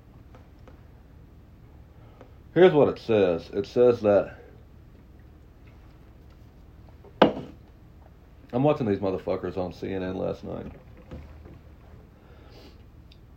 Here's 2.53 2.73
what 2.73 2.89
it 2.89 2.99
says. 2.99 3.49
It 3.53 3.67
says 3.67 4.01
that 4.01 4.35
I'm 7.21 8.63
watching 8.63 8.87
these 8.87 8.99
motherfuckers 8.99 9.57
on 9.57 9.73
CNN 9.73 10.15
last 10.15 10.43
night, 10.43 10.71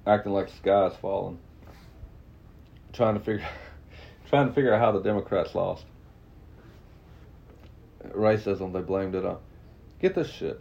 acting 0.07 0.33
like 0.33 0.49
the 0.49 0.57
sky 0.57 0.87
is 0.87 0.97
falling, 0.97 1.39
trying 2.93 3.15
to 3.15 3.21
figure, 3.21 3.47
trying 4.29 4.49
to 4.49 4.55
figure 4.55 4.75
out 4.75 4.81
how 4.81 4.93
the 4.93 5.03
Democrats 5.03 5.55
lost 5.55 5.85
racism 8.09 8.73
they 8.73 8.81
blamed 8.81 9.15
it 9.15 9.25
on. 9.25 9.39
Get 10.01 10.15
this 10.15 10.31
shit. 10.31 10.61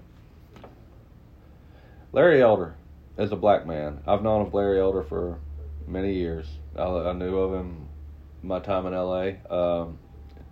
Larry 2.11 2.41
Elder 2.41 2.75
is 3.17 3.31
a 3.31 3.35
black 3.35 3.65
man. 3.65 4.01
I've 4.07 4.23
known 4.23 4.45
of 4.45 4.53
Larry 4.53 4.79
Elder 4.79 5.03
for 5.03 5.39
many 5.87 6.13
years. 6.13 6.47
I, 6.75 6.83
I 6.83 7.13
knew 7.13 7.37
of 7.37 7.53
him 7.53 7.87
my 8.41 8.59
time 8.59 8.85
in 8.85 8.93
LA. 8.93 9.31
Um, 9.49 9.99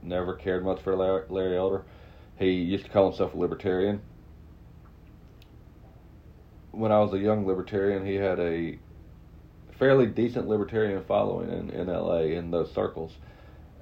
never 0.02 0.36
cared 0.36 0.63
much 0.63 0.82
for 0.82 0.95
Larry, 0.95 1.26
Larry 1.30 1.58
Elder. 1.58 1.84
He 2.38 2.52
used 2.52 2.86
to 2.86 2.91
call 2.91 3.10
himself 3.10 3.34
a 3.34 3.38
libertarian. 3.38 4.02
When 6.78 6.92
I 6.92 7.00
was 7.00 7.13
a 7.13 7.18
young 7.18 7.48
libertarian, 7.48 8.06
he 8.06 8.16
had 8.16 8.40
a 8.40 8.78
fairly 9.80 10.06
decent 10.08 10.48
libertarian 10.48 11.04
following 11.08 11.50
in, 11.50 11.70
in 11.70 11.88
LA 11.88 12.22
in 12.22 12.52
those 12.52 12.72
circles. 12.74 13.13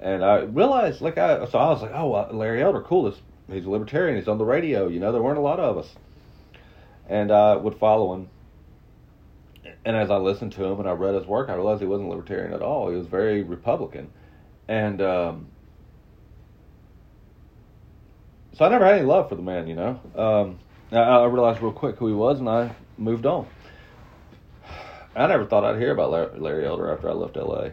And 0.02 0.24
I 0.24 0.40
realized, 0.42 1.02
like, 1.02 1.18
I 1.18 1.46
so 1.48 1.58
I 1.58 1.70
was 1.70 1.82
like, 1.82 1.92
oh, 1.94 2.30
Larry 2.32 2.62
Elder, 2.62 2.82
cool. 2.82 3.14
He's 3.52 3.66
a 3.66 3.70
libertarian. 3.70 4.18
He's 4.18 4.28
on 4.28 4.38
the 4.38 4.46
radio. 4.46 4.88
You 4.88 5.00
know, 5.00 5.12
there 5.12 5.22
weren't 5.22 5.38
a 5.38 5.42
lot 5.42 5.60
of 5.60 5.78
us, 5.78 5.88
and 7.10 7.32
I 7.32 7.56
would 7.56 7.78
follow 7.80 8.14
him. 8.14 8.30
And 9.86 9.96
as 9.96 10.10
I 10.10 10.18
listened 10.18 10.54
to 10.54 10.64
him 10.64 10.80
and 10.80 10.90
I 10.90 10.94
read 10.94 11.16
his 11.16 11.26
work, 11.26 11.50
I 11.50 11.54
realized 11.54 11.82
he 11.82 11.88
wasn't 11.88 12.10
libertarian 12.10 12.54
at 12.54 12.62
all. 12.62 12.90
He 12.90 12.96
was 12.96 13.08
very 13.08 13.44
Republican, 13.44 14.12
and 14.68 15.02
um, 15.02 15.48
so 18.54 18.66
I 18.66 18.70
never 18.70 18.86
had 18.86 18.96
any 18.96 19.06
love 19.06 19.30
for 19.30 19.36
the 19.36 19.42
man, 19.42 19.68
you 19.68 19.76
know. 19.76 20.00
Um, 20.16 20.60
I, 20.92 20.98
I 20.98 21.26
realized 21.26 21.62
real 21.62 21.72
quick 21.72 21.98
who 21.98 22.08
he 22.08 22.14
was, 22.14 22.40
and 22.40 22.50
I 22.50 22.76
moved 22.98 23.26
on. 23.26 23.48
I 25.16 25.28
never 25.28 25.46
thought 25.46 25.64
I'd 25.64 25.80
hear 25.80 25.92
about 25.92 26.40
Larry, 26.40 26.66
Elder 26.66 26.92
after 26.92 27.10
I 27.10 27.14
left 27.14 27.38
LA, 27.38 27.70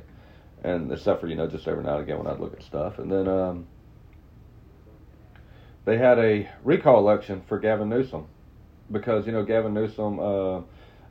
and 0.62 0.92
except 0.92 1.20
for 1.20 1.26
you 1.26 1.34
know 1.34 1.48
just 1.48 1.66
every 1.66 1.82
now 1.82 1.94
and 1.94 2.04
again 2.04 2.18
when 2.18 2.28
I'd 2.28 2.38
look 2.38 2.54
at 2.54 2.62
stuff, 2.62 2.98
and 2.98 3.10
then 3.10 3.26
um, 3.26 3.66
they 5.84 5.98
had 5.98 6.18
a 6.18 6.48
recall 6.62 6.98
election 6.98 7.42
for 7.48 7.58
Gavin 7.58 7.88
Newsom 7.88 8.26
because 8.92 9.26
you 9.26 9.32
know 9.32 9.44
Gavin 9.44 9.74
Newsom, 9.74 10.20
uh, 10.20 10.60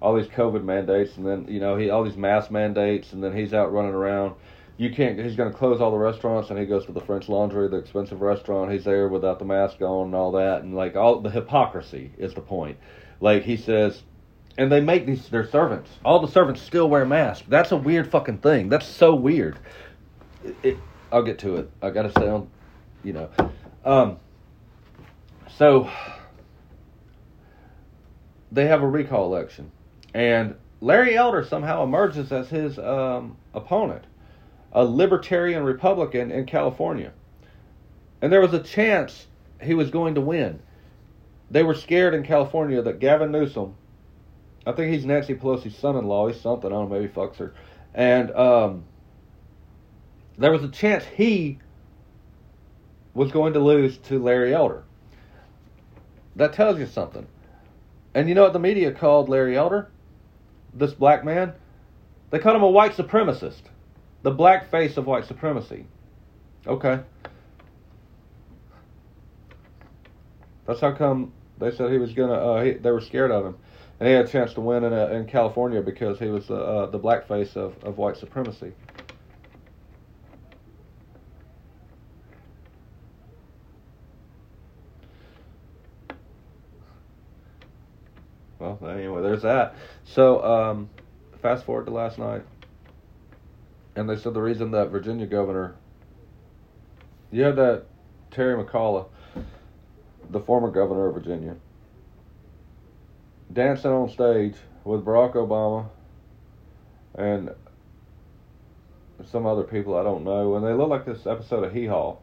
all 0.02 0.16
these 0.16 0.28
COVID 0.28 0.64
mandates, 0.64 1.18
and 1.18 1.26
then 1.26 1.46
you 1.50 1.60
know 1.60 1.76
he 1.76 1.90
all 1.90 2.04
these 2.04 2.18
mask 2.18 2.50
mandates, 2.50 3.12
and 3.12 3.22
then 3.22 3.36
he's 3.36 3.54
out 3.54 3.74
running 3.74 3.94
around. 3.94 4.36
You 4.78 4.90
can't. 4.90 5.20
He's 5.20 5.36
going 5.36 5.52
to 5.52 5.58
close 5.58 5.82
all 5.82 5.92
the 5.92 5.98
restaurants, 5.98 6.50
and 6.50 6.58
he 6.58 6.66
goes 6.66 6.86
to 6.86 6.94
the 6.94 7.02
French 7.02 7.28
Laundry, 7.28 7.68
the 7.68 7.78
expensive 7.78 8.22
restaurant. 8.22 8.72
He's 8.72 8.86
there 8.86 9.10
without 9.10 9.38
the 9.38 9.46
mask 9.46 9.82
on 9.82 10.08
and 10.08 10.16
all 10.16 10.32
that, 10.32 10.64
and 10.64 10.76
like 10.76 10.96
all 10.96 11.20
the 11.20 11.30
hypocrisy 11.30 12.14
is 12.18 12.34
the 12.34 12.42
point. 12.42 12.78
Like 13.22 13.44
he 13.44 13.56
says, 13.56 14.02
and 14.58 14.72
they 14.72 14.82
make 14.82 15.06
these 15.06 15.30
their 15.30 15.48
servants. 15.48 15.90
All 16.04 16.20
the 16.20 16.28
servants 16.28 16.62
still 16.62 16.90
wear 16.90 17.06
masks. 17.06 17.46
That's 17.48 17.72
a 17.72 17.78
weird 17.78 18.12
fucking 18.12 18.40
thing. 18.40 18.68
That's 18.68 18.86
so 18.86 19.16
weird. 19.16 19.58
It, 20.44 20.56
it, 20.64 20.78
I'll 21.12 21.24
get 21.24 21.40
to 21.40 21.58
it. 21.58 21.72
I 21.82 21.92
got 21.92 22.04
to 22.04 22.12
stay 22.12 22.28
on. 22.28 22.50
You 23.04 23.14
know. 23.14 23.30
Um, 23.86 24.18
so 25.56 25.90
they 28.52 28.66
have 28.66 28.82
a 28.82 28.88
recall 28.88 29.26
election, 29.26 29.72
and 30.14 30.56
Larry 30.82 31.16
Elder 31.16 31.46
somehow 31.46 31.84
emerges 31.84 32.32
as 32.32 32.50
his 32.50 32.80
um, 32.80 33.38
opponent, 33.54 34.06
a 34.74 34.84
libertarian 34.84 35.64
Republican 35.64 36.32
in 36.32 36.46
California. 36.48 37.14
And 38.22 38.32
there 38.32 38.42
was 38.42 38.54
a 38.54 38.62
chance 38.62 39.28
he 39.62 39.76
was 39.76 39.92
going 39.92 40.16
to 40.16 40.22
win. 40.22 40.60
They 41.52 41.64
were 41.64 41.76
scared 41.76 42.14
in 42.14 42.24
California 42.24 42.82
that 42.82 43.00
Gavin 43.00 43.30
Newsom, 43.32 43.76
I 44.66 44.72
think 44.72 44.94
he's 44.94 45.06
Nancy 45.06 45.36
Pelosi's 45.36 45.76
son-in-law, 45.76 46.30
he's 46.30 46.40
something, 46.40 46.72
I 46.72 46.74
don't 46.74 46.90
know, 46.90 46.96
maybe 46.98 47.12
fucks 47.12 47.36
her, 47.36 47.54
and 47.94 48.32
um, 48.32 48.86
there 50.38 50.54
was 50.54 50.64
a 50.64 50.70
chance 50.70 51.04
he 51.04 51.60
was 53.14 53.34
going 53.34 53.52
to 53.54 53.60
lose 53.60 53.98
to 53.98 54.24
Larry 54.24 54.56
Elder. 54.56 54.86
That 56.38 56.54
tells 56.54 56.80
you 56.80 56.86
something. 56.86 57.28
And 58.14 58.30
you 58.30 58.36
know 58.36 58.44
what 58.44 58.54
the 58.54 58.60
media 58.60 58.94
called 58.94 59.28
Larry 59.28 59.58
Elder? 59.58 59.92
This 60.74 60.94
black 60.94 61.26
man? 61.26 61.54
They 62.30 62.40
called 62.40 62.56
him 62.56 62.64
a 62.64 62.70
white 62.70 62.94
supremacist. 62.94 63.64
The 64.24 64.32
black 64.32 64.72
face 64.72 64.96
of 64.96 65.06
white 65.06 65.26
supremacy. 65.26 65.86
Okay. 66.66 67.02
That's 70.66 70.80
how 70.80 70.94
come 70.94 71.34
they 71.62 71.72
said 71.72 71.92
he 71.92 72.00
was 72.00 72.12
gonna. 72.14 72.34
Uh, 72.34 72.64
he, 72.64 72.72
they 72.72 72.92
were 72.92 73.00
scared 73.00 73.32
of 73.32 73.46
him, 73.46 73.56
and 74.00 74.10
he 74.10 74.16
had 74.16 74.26
a 74.26 74.28
chance 74.28 74.54
to 74.56 74.62
win 74.62 74.84
in, 74.84 74.92
uh, 74.92 75.08
in 75.08 75.28
California 75.28 75.82
because 75.82 76.20
he 76.20 76.28
was 76.28 76.50
uh, 76.50 76.56
uh 76.56 76.86
the 76.88 76.98
black 76.98 77.28
face 77.28 77.56
of, 77.56 77.82
of 77.84 77.98
white 77.98 78.18
supremacy. 78.18 78.74
well, 88.62 88.80
anyway, 88.90 89.22
there's 89.22 89.44
that. 89.44 89.76
So, 90.04 90.44
um, 90.44 90.90
fast 91.42 91.66
forward 91.66 91.86
to 91.86 91.92
last 91.92 92.18
night, 92.18 92.44
and 93.96 94.10
they 94.10 94.16
said 94.18 94.34
the 94.34 94.42
reason 94.42 94.72
that 94.72 94.90
Virginia 94.90 95.28
governor, 95.28 95.76
you 97.32 97.44
had 97.44 97.56
that 97.56 97.86
Terry 98.32 98.62
McAuliffe, 98.64 99.08
the 100.32 100.40
former 100.40 100.70
governor 100.72 101.08
of 101.08 101.14
Virginia, 101.14 101.56
dancing 103.52 103.92
on 103.92 104.10
stage 104.10 104.56
with 104.84 105.06
Barack 105.06 105.34
Obama 105.34 105.88
and 107.16 107.52
some 109.30 109.46
other 109.46 109.64
people 109.64 109.98
I 109.98 110.04
don't 110.04 110.24
know, 110.24 110.56
and 110.56 110.66
they 110.66 110.74
look 110.74 110.90
like 110.90 111.06
this 111.06 111.28
episode 111.28 111.64
of 111.64 111.74
Hee 111.74 111.86
Haw. 111.86 112.18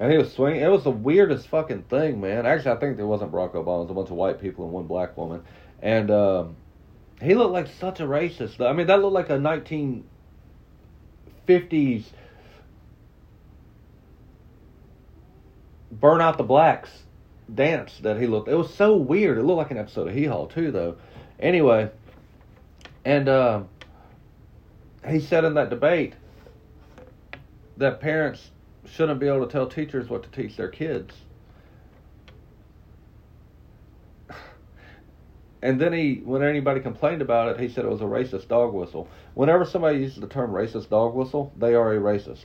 And 0.00 0.12
he 0.12 0.18
was 0.18 0.32
swinging. 0.32 0.62
It 0.62 0.70
was 0.70 0.84
the 0.84 0.92
weirdest 0.92 1.48
fucking 1.48 1.82
thing, 1.84 2.20
man. 2.20 2.46
Actually, 2.46 2.70
I 2.70 2.76
think 2.76 2.96
there 2.96 3.06
wasn't 3.06 3.32
Barack 3.32 3.54
Obama. 3.54 3.80
It 3.80 3.82
was 3.82 3.90
a 3.90 3.94
bunch 3.94 4.10
of 4.10 4.16
white 4.16 4.40
people 4.40 4.64
and 4.64 4.72
one 4.72 4.86
black 4.86 5.16
woman. 5.16 5.42
And 5.82 6.08
um, 6.12 6.56
he 7.20 7.34
looked 7.34 7.52
like 7.52 7.66
such 7.80 7.98
a 7.98 8.04
racist. 8.04 8.64
I 8.64 8.72
mean, 8.72 8.86
that 8.86 9.02
looked 9.02 9.14
like 9.14 9.28
a 9.28 9.38
1950s 11.48 12.04
burn 15.90 16.20
out 16.20 16.36
the 16.36 16.44
blacks 16.44 16.90
dance 17.54 17.98
that 18.02 18.20
he 18.20 18.26
looked. 18.26 18.48
It 18.48 18.54
was 18.54 18.72
so 18.74 18.96
weird. 18.96 19.38
It 19.38 19.42
looked 19.42 19.58
like 19.58 19.70
an 19.70 19.78
episode 19.78 20.08
of 20.08 20.14
Hee 20.14 20.24
Haw, 20.24 20.46
too, 20.46 20.70
though. 20.70 20.96
Anyway, 21.40 21.90
and 23.04 23.28
uh, 23.28 23.62
he 25.08 25.20
said 25.20 25.44
in 25.44 25.54
that 25.54 25.70
debate 25.70 26.14
that 27.76 28.00
parents 28.00 28.50
shouldn't 28.86 29.20
be 29.20 29.28
able 29.28 29.46
to 29.46 29.52
tell 29.52 29.66
teachers 29.66 30.08
what 30.08 30.22
to 30.24 30.30
teach 30.30 30.56
their 30.56 30.68
kids. 30.68 31.14
And 35.60 35.80
then 35.80 35.92
he, 35.92 36.22
when 36.24 36.44
anybody 36.44 36.78
complained 36.78 37.20
about 37.20 37.48
it, 37.48 37.60
he 37.60 37.68
said 37.68 37.84
it 37.84 37.90
was 37.90 38.00
a 38.00 38.04
racist 38.04 38.46
dog 38.46 38.72
whistle. 38.72 39.08
Whenever 39.34 39.64
somebody 39.64 39.98
uses 39.98 40.20
the 40.20 40.28
term 40.28 40.52
racist 40.52 40.88
dog 40.88 41.16
whistle, 41.16 41.52
they 41.58 41.74
are 41.74 41.92
a 41.94 41.98
racist. 41.98 42.44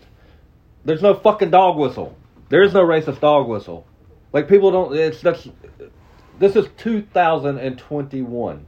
There's 0.84 1.04
no 1.04 1.14
fucking 1.14 1.52
dog 1.52 1.78
whistle. 1.78 2.18
There 2.50 2.64
is 2.64 2.74
no 2.74 2.82
racist 2.82 3.20
dog 3.20 3.48
whistle. 3.48 3.86
Like 4.34 4.50
people 4.50 4.72
don't. 4.72 4.94
It's 4.96 5.22
that's. 5.22 5.48
This 6.40 6.56
is 6.56 6.68
2021. 6.78 8.66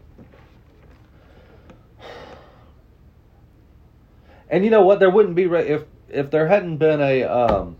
And 4.47 4.63
you 4.63 4.69
know 4.69 4.84
what? 4.84 4.99
There 4.99 5.10
wouldn't 5.10 5.36
be 5.36 5.45
if 5.45 5.84
if 6.10 6.30
there 6.30 6.47
hadn't 6.47 6.78
been 6.78 7.01
a 7.01 7.23
um, 7.23 7.78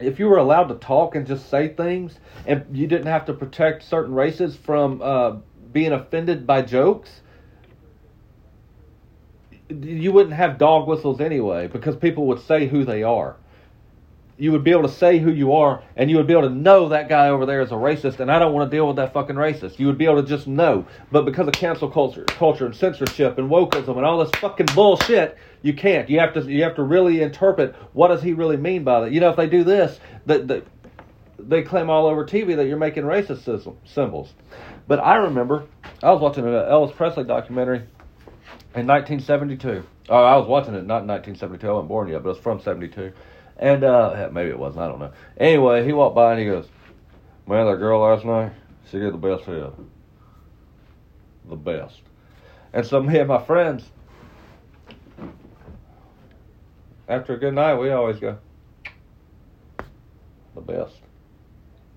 if 0.00 0.18
you 0.18 0.26
were 0.28 0.38
allowed 0.38 0.64
to 0.68 0.74
talk 0.74 1.14
and 1.14 1.26
just 1.26 1.48
say 1.48 1.68
things 1.68 2.18
and 2.46 2.64
you 2.76 2.86
didn't 2.86 3.06
have 3.06 3.24
to 3.26 3.32
protect 3.32 3.84
certain 3.84 4.14
races 4.14 4.56
from 4.56 5.00
uh, 5.02 5.36
being 5.72 5.92
offended 5.92 6.46
by 6.46 6.62
jokes 6.62 7.20
you 9.70 10.12
wouldn't 10.12 10.34
have 10.34 10.58
dog 10.58 10.86
whistles 10.86 11.20
anyway 11.20 11.66
because 11.66 11.96
people 11.96 12.26
would 12.26 12.40
say 12.40 12.66
who 12.66 12.84
they 12.84 13.02
are 13.02 13.36
you 14.36 14.50
would 14.50 14.64
be 14.64 14.72
able 14.72 14.82
to 14.82 14.88
say 14.88 15.18
who 15.18 15.30
you 15.30 15.52
are 15.52 15.82
and 15.96 16.10
you 16.10 16.16
would 16.16 16.26
be 16.26 16.32
able 16.32 16.48
to 16.48 16.54
know 16.54 16.88
that 16.88 17.08
guy 17.08 17.28
over 17.28 17.46
there 17.46 17.60
is 17.60 17.70
a 17.70 17.74
racist 17.74 18.18
and 18.18 18.30
I 18.30 18.38
don't 18.38 18.52
want 18.52 18.68
to 18.68 18.76
deal 18.76 18.86
with 18.86 18.96
that 18.96 19.12
fucking 19.12 19.36
racist. 19.36 19.78
You 19.78 19.86
would 19.86 19.98
be 19.98 20.06
able 20.06 20.22
to 20.22 20.28
just 20.28 20.46
know. 20.46 20.86
But 21.12 21.24
because 21.24 21.46
of 21.46 21.54
cancel 21.54 21.88
culture 21.88 22.24
culture 22.24 22.66
and 22.66 22.74
censorship 22.74 23.38
and 23.38 23.48
wokeism 23.48 23.96
and 23.96 24.04
all 24.04 24.18
this 24.18 24.30
fucking 24.40 24.66
bullshit, 24.74 25.38
you 25.62 25.72
can't. 25.72 26.10
You 26.10 26.18
have 26.18 26.34
to 26.34 26.40
you 26.42 26.64
have 26.64 26.74
to 26.76 26.82
really 26.82 27.22
interpret 27.22 27.76
what 27.92 28.08
does 28.08 28.22
he 28.22 28.32
really 28.32 28.56
mean 28.56 28.82
by 28.82 29.02
that. 29.02 29.12
You 29.12 29.20
know, 29.20 29.30
if 29.30 29.36
they 29.36 29.48
do 29.48 29.62
this, 29.62 30.00
that 30.26 30.48
the, 30.48 30.64
they 31.38 31.62
claim 31.62 31.88
all 31.88 32.06
over 32.06 32.24
TV 32.24 32.56
that 32.56 32.66
you're 32.66 32.76
making 32.76 33.04
racist 33.04 33.76
symbols. 33.84 34.34
But 34.88 34.98
I 34.98 35.16
remember 35.16 35.66
I 36.02 36.10
was 36.10 36.20
watching 36.20 36.44
an 36.44 36.50
Elvis 36.50 36.94
Presley 36.94 37.24
documentary 37.24 37.84
in 38.74 38.86
1972. 38.86 39.84
Oh, 40.08 40.22
I 40.22 40.36
was 40.36 40.48
watching 40.48 40.74
it 40.74 40.84
not 40.84 41.02
in 41.02 41.08
1972. 41.08 41.66
I 41.66 41.72
wasn't 41.72 41.88
born 41.88 42.08
yet, 42.08 42.22
but 42.22 42.30
it's 42.30 42.40
from 42.40 42.60
72 42.60 43.12
and 43.56 43.84
uh, 43.84 44.28
maybe 44.32 44.50
it 44.50 44.58
wasn't. 44.58 44.82
I 44.82 44.88
don't 44.88 44.98
know. 44.98 45.12
Anyway, 45.38 45.84
he 45.84 45.92
walked 45.92 46.14
by 46.14 46.32
and 46.32 46.40
he 46.40 46.46
goes, 46.46 46.68
"Man, 47.46 47.66
that 47.66 47.76
girl 47.76 48.00
last 48.00 48.24
night, 48.24 48.52
she 48.90 48.98
did 48.98 49.12
the 49.12 49.18
best 49.18 49.44
head, 49.44 49.72
the 51.48 51.56
best." 51.56 52.00
And 52.72 52.84
so 52.84 53.02
me 53.02 53.18
and 53.18 53.28
my 53.28 53.42
friends, 53.44 53.90
after 57.08 57.34
a 57.34 57.38
good 57.38 57.54
night, 57.54 57.76
we 57.76 57.90
always 57.90 58.18
go, 58.18 58.38
"The 60.54 60.60
best." 60.60 60.94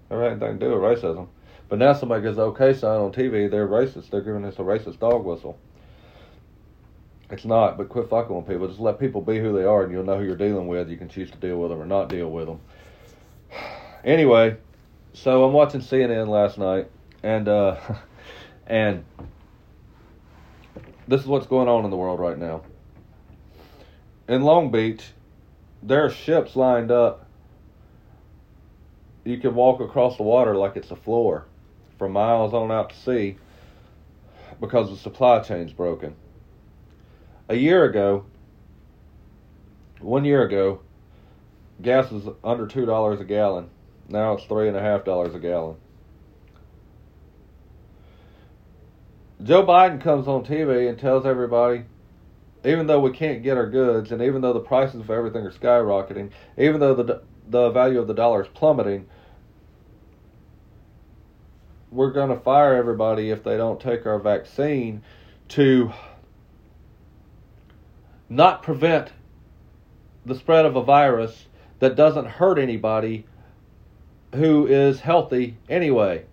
Never 0.10 0.24
had 0.24 0.32
anything 0.34 0.60
to 0.60 0.66
do 0.66 0.72
with 0.72 0.82
racism. 0.82 1.28
But 1.70 1.80
now 1.80 1.94
somebody 1.94 2.24
gets 2.24 2.38
okay 2.38 2.74
sign 2.74 3.00
on 3.00 3.12
TV, 3.12 3.52
they're 3.52 3.68
racist. 3.68 4.10
They're 4.10 4.22
giving 4.22 4.46
us 4.46 4.56
a 4.56 4.62
racist 4.62 5.00
dog 5.00 5.26
whistle. 5.26 5.60
It's 7.30 7.44
not, 7.44 7.78
but 7.78 7.90
quit 7.90 8.10
fucking 8.10 8.34
with 8.34 8.48
people. 8.48 8.68
Just 8.68 8.80
let 8.80 9.00
people 9.00 9.22
be 9.22 9.38
who 9.38 9.54
they 9.54 9.66
are, 9.66 9.84
and 9.84 9.92
you'll 9.92 10.06
know 10.06 10.18
who 10.18 10.24
you're 10.24 10.38
dealing 10.38 10.68
with. 10.68 10.90
You 10.90 10.96
can 10.96 11.10
choose 11.10 11.30
to 11.32 11.38
deal 11.38 11.60
with 11.60 11.72
them 11.72 11.82
or 11.82 11.86
not 11.86 12.10
deal 12.10 12.30
with 12.30 12.48
them. 12.48 12.60
Anyway, 14.04 14.56
so 15.12 15.44
I'm 15.44 15.52
watching 15.52 15.82
CNN 15.82 16.30
last 16.30 16.58
night, 16.58 16.90
and 17.24 17.50
uh, 17.50 17.78
and 18.68 19.04
this 21.10 21.20
is 21.20 21.28
what's 21.28 21.48
going 21.48 21.68
on 21.68 21.84
in 21.84 21.92
the 21.92 21.98
world 21.98 22.20
right 22.20 22.38
now. 22.38 22.62
In 24.30 24.44
Long 24.44 24.72
Beach, 24.72 25.04
there 25.84 26.06
are 26.06 26.10
ships 26.10 26.56
lined 26.56 26.90
up. 26.90 27.28
You 29.26 29.38
can 29.40 29.56
walk 29.56 29.82
across 29.82 30.16
the 30.16 30.24
water 30.24 30.56
like 30.56 30.78
it's 30.78 30.92
a 30.92 30.96
floor 30.96 31.46
for 31.98 32.08
miles 32.08 32.54
on 32.54 32.72
out 32.72 32.92
to 32.92 32.96
sea 32.96 33.38
because 34.62 34.90
the 34.90 34.96
supply 34.96 35.40
chain's 35.40 35.74
broken 35.74 36.16
a 37.50 37.56
year 37.56 37.86
ago, 37.86 38.26
one 40.00 40.26
year 40.26 40.44
ago, 40.44 40.82
gas 41.82 42.12
was 42.12 42.28
under 42.44 42.68
two 42.68 42.86
dollars 42.86 43.20
a 43.20 43.26
gallon. 43.26 43.70
Now 44.10 44.34
it's 44.34 44.46
three 44.46 44.68
and 44.68 44.78
a 44.78 44.82
half 44.82 45.06
dollars 45.06 45.36
a 45.36 45.40
gallon. 45.40 45.78
Joe 49.44 49.66
Biden 49.66 50.02
comes 50.02 50.28
on 50.28 50.46
TV 50.46 50.90
and 50.90 50.98
tells 50.98 51.26
everybody, 51.26 51.84
even 52.66 52.88
though 52.88 53.00
we 53.00 53.12
can't 53.12 53.44
get 53.44 53.56
our 53.56 53.70
goods, 53.70 54.12
and 54.12 54.22
even 54.22 54.42
though 54.42 54.54
the 54.54 54.60
prices 54.60 55.02
of 55.02 55.12
everything 55.12 55.46
are 55.46 55.52
skyrocketing, 55.52 56.32
even 56.58 56.80
though 56.80 56.96
the 56.96 57.22
the 57.50 57.70
value 57.70 58.00
of 58.00 58.08
the 58.08 58.14
dollar 58.14 58.44
is 58.44 58.50
plummeting, 58.50 59.08
we're 61.92 62.12
going 62.12 62.30
to 62.30 62.40
fire 62.40 62.76
everybody 62.76 63.30
if 63.30 63.44
they 63.44 63.56
don't 63.56 63.80
take 63.80 64.06
our 64.06 64.20
vaccine 64.20 65.02
to 65.50 65.92
not 68.30 68.64
prevent 68.64 69.12
the 70.26 70.36
spread 70.36 70.66
of 70.66 70.76
a 70.76 70.84
virus 70.84 71.46
that 71.80 71.96
doesn't 71.96 72.26
hurt 72.26 72.58
anybody 72.58 73.26
who 74.36 74.68
is 74.68 75.00
healthy 75.00 75.56
anyway. 75.70 76.26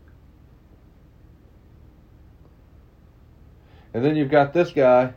And 3.92 4.04
then 4.04 4.16
you've 4.16 4.30
got 4.30 4.52
this 4.52 4.72
guy 4.72 5.12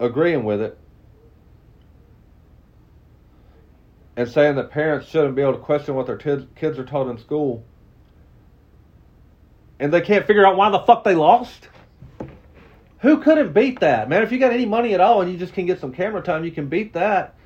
agreeing 0.00 0.44
with 0.44 0.60
it 0.60 0.76
and 4.16 4.28
saying 4.28 4.56
that 4.56 4.70
parents 4.70 5.08
shouldn't 5.08 5.36
be 5.36 5.42
able 5.42 5.52
to 5.52 5.58
question 5.58 5.94
what 5.94 6.06
their 6.06 6.16
kids, 6.16 6.46
kids 6.56 6.78
are 6.78 6.84
taught 6.84 7.08
in 7.08 7.18
school. 7.18 7.62
And 9.78 9.92
they 9.92 10.00
can't 10.00 10.26
figure 10.26 10.44
out 10.44 10.56
why 10.56 10.70
the 10.70 10.80
fuck 10.80 11.04
they 11.04 11.14
lost. 11.14 11.68
Who 13.06 13.18
couldn't 13.18 13.52
beat 13.52 13.78
that, 13.80 14.08
man? 14.08 14.24
If 14.24 14.32
you 14.32 14.40
got 14.40 14.52
any 14.52 14.66
money 14.66 14.92
at 14.92 15.00
all 15.00 15.22
and 15.22 15.30
you 15.30 15.38
just 15.38 15.54
can 15.54 15.64
get 15.64 15.80
some 15.80 15.92
camera 15.92 16.20
time, 16.20 16.44
you 16.44 16.50
can 16.50 16.66
beat 16.66 16.94
that. 16.94 17.36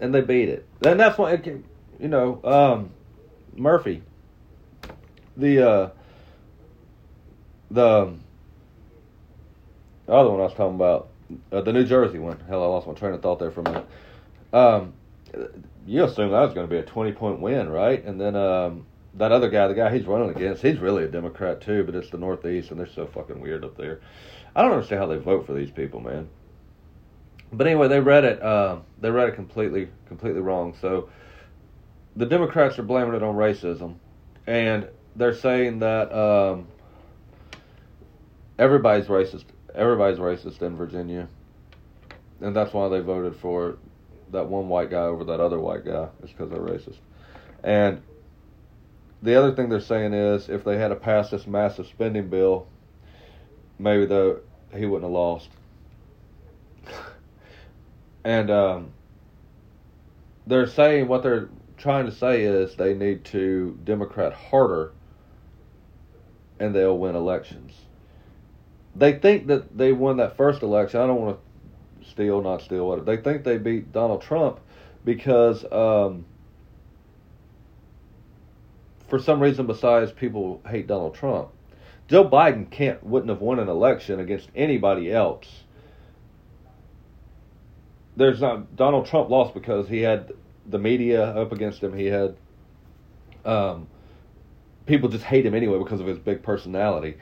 And 0.00 0.14
they 0.14 0.22
beat 0.22 0.48
it. 0.48 0.66
And 0.82 0.98
that's 0.98 1.18
why, 1.18 1.32
you 1.34 2.08
know, 2.08 2.40
um, 2.42 2.90
Murphy, 3.54 4.02
the 5.36 5.68
uh, 5.68 5.90
the 7.70 8.14
the 10.06 10.12
other 10.12 10.30
one 10.30 10.40
I 10.40 10.44
was 10.44 10.54
talking 10.54 10.76
about, 10.76 11.10
uh, 11.52 11.60
the 11.60 11.74
New 11.74 11.84
Jersey 11.84 12.18
one. 12.18 12.40
Hell, 12.48 12.62
I 12.62 12.66
lost 12.66 12.86
my 12.86 12.94
train 12.94 13.12
of 13.12 13.20
thought 13.20 13.40
there 13.40 13.50
for 13.50 13.60
a 13.60 13.64
minute. 13.64 13.86
Um, 14.54 14.94
you 15.86 16.02
assume 16.04 16.30
that 16.30 16.40
was 16.40 16.54
going 16.54 16.66
to 16.66 16.70
be 16.70 16.78
a 16.78 16.82
twenty 16.82 17.12
point 17.12 17.40
win, 17.40 17.68
right? 17.68 18.02
And 18.02 18.18
then 18.18 18.36
um, 18.36 18.86
that 19.14 19.32
other 19.32 19.48
guy, 19.48 19.66
the 19.68 19.74
guy 19.74 19.94
he's 19.94 20.06
running 20.06 20.30
against, 20.30 20.62
he's 20.62 20.78
really 20.78 21.04
a 21.04 21.08
Democrat 21.08 21.60
too, 21.60 21.84
but 21.84 21.94
it's 21.94 22.10
the 22.10 22.18
Northeast, 22.18 22.70
and 22.70 22.78
they're 22.78 22.86
so 22.86 23.06
fucking 23.06 23.40
weird 23.40 23.64
up 23.64 23.76
there. 23.76 24.00
I 24.54 24.62
don't 24.62 24.72
understand 24.72 25.00
how 25.00 25.06
they 25.06 25.16
vote 25.16 25.46
for 25.46 25.52
these 25.52 25.70
people, 25.70 26.00
man. 26.00 26.28
But 27.52 27.66
anyway, 27.66 27.88
they 27.88 28.00
read 28.00 28.24
it. 28.24 28.40
Uh, 28.42 28.78
they 29.00 29.10
read 29.10 29.28
it 29.28 29.34
completely, 29.34 29.88
completely 30.06 30.40
wrong. 30.40 30.76
So 30.80 31.08
the 32.16 32.26
Democrats 32.26 32.78
are 32.78 32.82
blaming 32.82 33.14
it 33.14 33.22
on 33.22 33.34
racism, 33.34 33.96
and 34.46 34.88
they're 35.16 35.34
saying 35.34 35.80
that 35.80 36.12
um, 36.12 36.68
everybody's 38.58 39.06
racist. 39.06 39.44
Everybody's 39.74 40.18
racist 40.18 40.62
in 40.62 40.76
Virginia, 40.76 41.28
and 42.40 42.54
that's 42.54 42.72
why 42.72 42.88
they 42.88 43.00
voted 43.00 43.36
for 43.36 43.78
that 44.32 44.46
one 44.46 44.68
white 44.68 44.90
guy 44.90 45.02
over 45.02 45.24
that 45.24 45.40
other 45.40 45.58
white 45.58 45.84
guy. 45.84 46.08
It's 46.22 46.32
because 46.32 46.50
they're 46.50 46.60
racist. 46.60 46.98
And 47.62 48.02
the 49.22 49.34
other 49.38 49.54
thing 49.54 49.68
they're 49.68 49.80
saying 49.80 50.14
is 50.14 50.48
if 50.48 50.64
they 50.64 50.78
had 50.78 50.88
to 50.88 50.96
pass 50.96 51.30
this 51.30 51.46
massive 51.46 51.86
spending 51.86 52.28
bill, 52.28 52.66
maybe 53.78 54.06
the 54.06 54.40
he 54.74 54.86
wouldn't 54.86 55.04
have 55.04 55.12
lost. 55.12 55.48
and 58.24 58.50
um, 58.50 58.92
they're 60.46 60.66
saying 60.66 61.08
what 61.08 61.22
they're 61.22 61.48
trying 61.76 62.06
to 62.06 62.12
say 62.12 62.42
is 62.42 62.76
they 62.76 62.94
need 62.94 63.24
to 63.26 63.78
Democrat 63.84 64.32
harder, 64.32 64.92
and 66.58 66.74
they'll 66.74 66.96
win 66.96 67.14
elections. 67.14 67.74
They 68.96 69.18
think 69.18 69.46
that 69.48 69.76
they 69.76 69.92
won 69.92 70.16
that 70.16 70.36
first 70.36 70.62
election. 70.62 71.00
I 71.00 71.06
don't 71.06 71.20
want 71.20 71.38
to 72.02 72.08
steal, 72.08 72.40
not 72.40 72.62
steal. 72.62 72.88
Whatever. 72.88 73.16
They 73.16 73.22
think 73.22 73.44
they 73.44 73.58
beat 73.58 73.92
Donald 73.92 74.22
Trump 74.22 74.60
because. 75.04 75.70
Um, 75.70 76.24
for 79.10 79.18
some 79.18 79.40
reason 79.40 79.66
besides 79.66 80.12
people 80.12 80.62
hate 80.66 80.86
Donald 80.86 81.14
Trump. 81.14 81.50
Joe 82.08 82.28
Biden 82.28 82.70
can't 82.70 83.02
wouldn't 83.04 83.28
have 83.28 83.40
won 83.40 83.58
an 83.58 83.68
election 83.68 84.20
against 84.20 84.48
anybody 84.54 85.12
else. 85.12 85.46
There's 88.16 88.40
not 88.40 88.76
Donald 88.76 89.06
Trump 89.06 89.28
lost 89.28 89.52
because 89.52 89.88
he 89.88 90.00
had 90.00 90.32
the 90.66 90.78
media 90.78 91.24
up 91.24 91.52
against 91.52 91.82
him. 91.82 91.92
He 91.92 92.06
had 92.06 92.36
um, 93.44 93.88
people 94.86 95.08
just 95.08 95.24
hate 95.24 95.44
him 95.44 95.54
anyway 95.54 95.78
because 95.78 96.00
of 96.00 96.06
his 96.06 96.18
big 96.18 96.42
personality. 96.42 97.16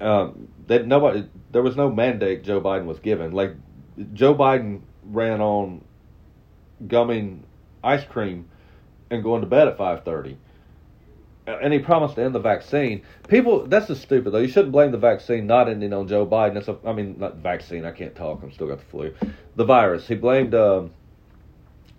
Um, 0.00 0.48
that 0.66 0.86
nobody 0.86 1.28
there 1.50 1.62
was 1.62 1.76
no 1.76 1.90
mandate 1.90 2.44
Joe 2.44 2.60
Biden 2.60 2.86
was 2.86 2.98
given. 3.00 3.32
Like 3.32 3.54
Joe 4.12 4.34
Biden 4.34 4.82
ran 5.04 5.40
on 5.40 5.84
gumming 6.86 7.44
ice 7.82 8.04
cream 8.04 8.48
and 9.10 9.22
going 9.22 9.42
to 9.42 9.46
bed 9.46 9.68
at 9.68 9.76
five 9.76 10.04
thirty 10.04 10.38
and 11.46 11.72
he 11.72 11.78
promised 11.78 12.14
to 12.16 12.22
end 12.22 12.34
the 12.34 12.40
vaccine. 12.40 13.02
People, 13.28 13.66
that's 13.66 13.88
just 13.88 14.02
stupid 14.02 14.32
though. 14.32 14.38
You 14.38 14.48
shouldn't 14.48 14.72
blame 14.72 14.92
the 14.92 14.98
vaccine 14.98 15.46
not 15.46 15.68
ending 15.68 15.92
on 15.92 16.08
Joe 16.08 16.26
Biden. 16.26 16.56
It's 16.56 16.68
a, 16.68 16.78
I 16.84 16.92
mean, 16.92 17.16
not 17.18 17.36
vaccine. 17.36 17.84
I 17.84 17.92
can't 17.92 18.14
talk. 18.14 18.42
I'm 18.42 18.52
still 18.52 18.68
got 18.68 18.78
the 18.78 18.84
flu. 18.86 19.14
The 19.56 19.64
virus. 19.64 20.08
He 20.08 20.14
blamed. 20.14 20.54
Um, 20.54 20.90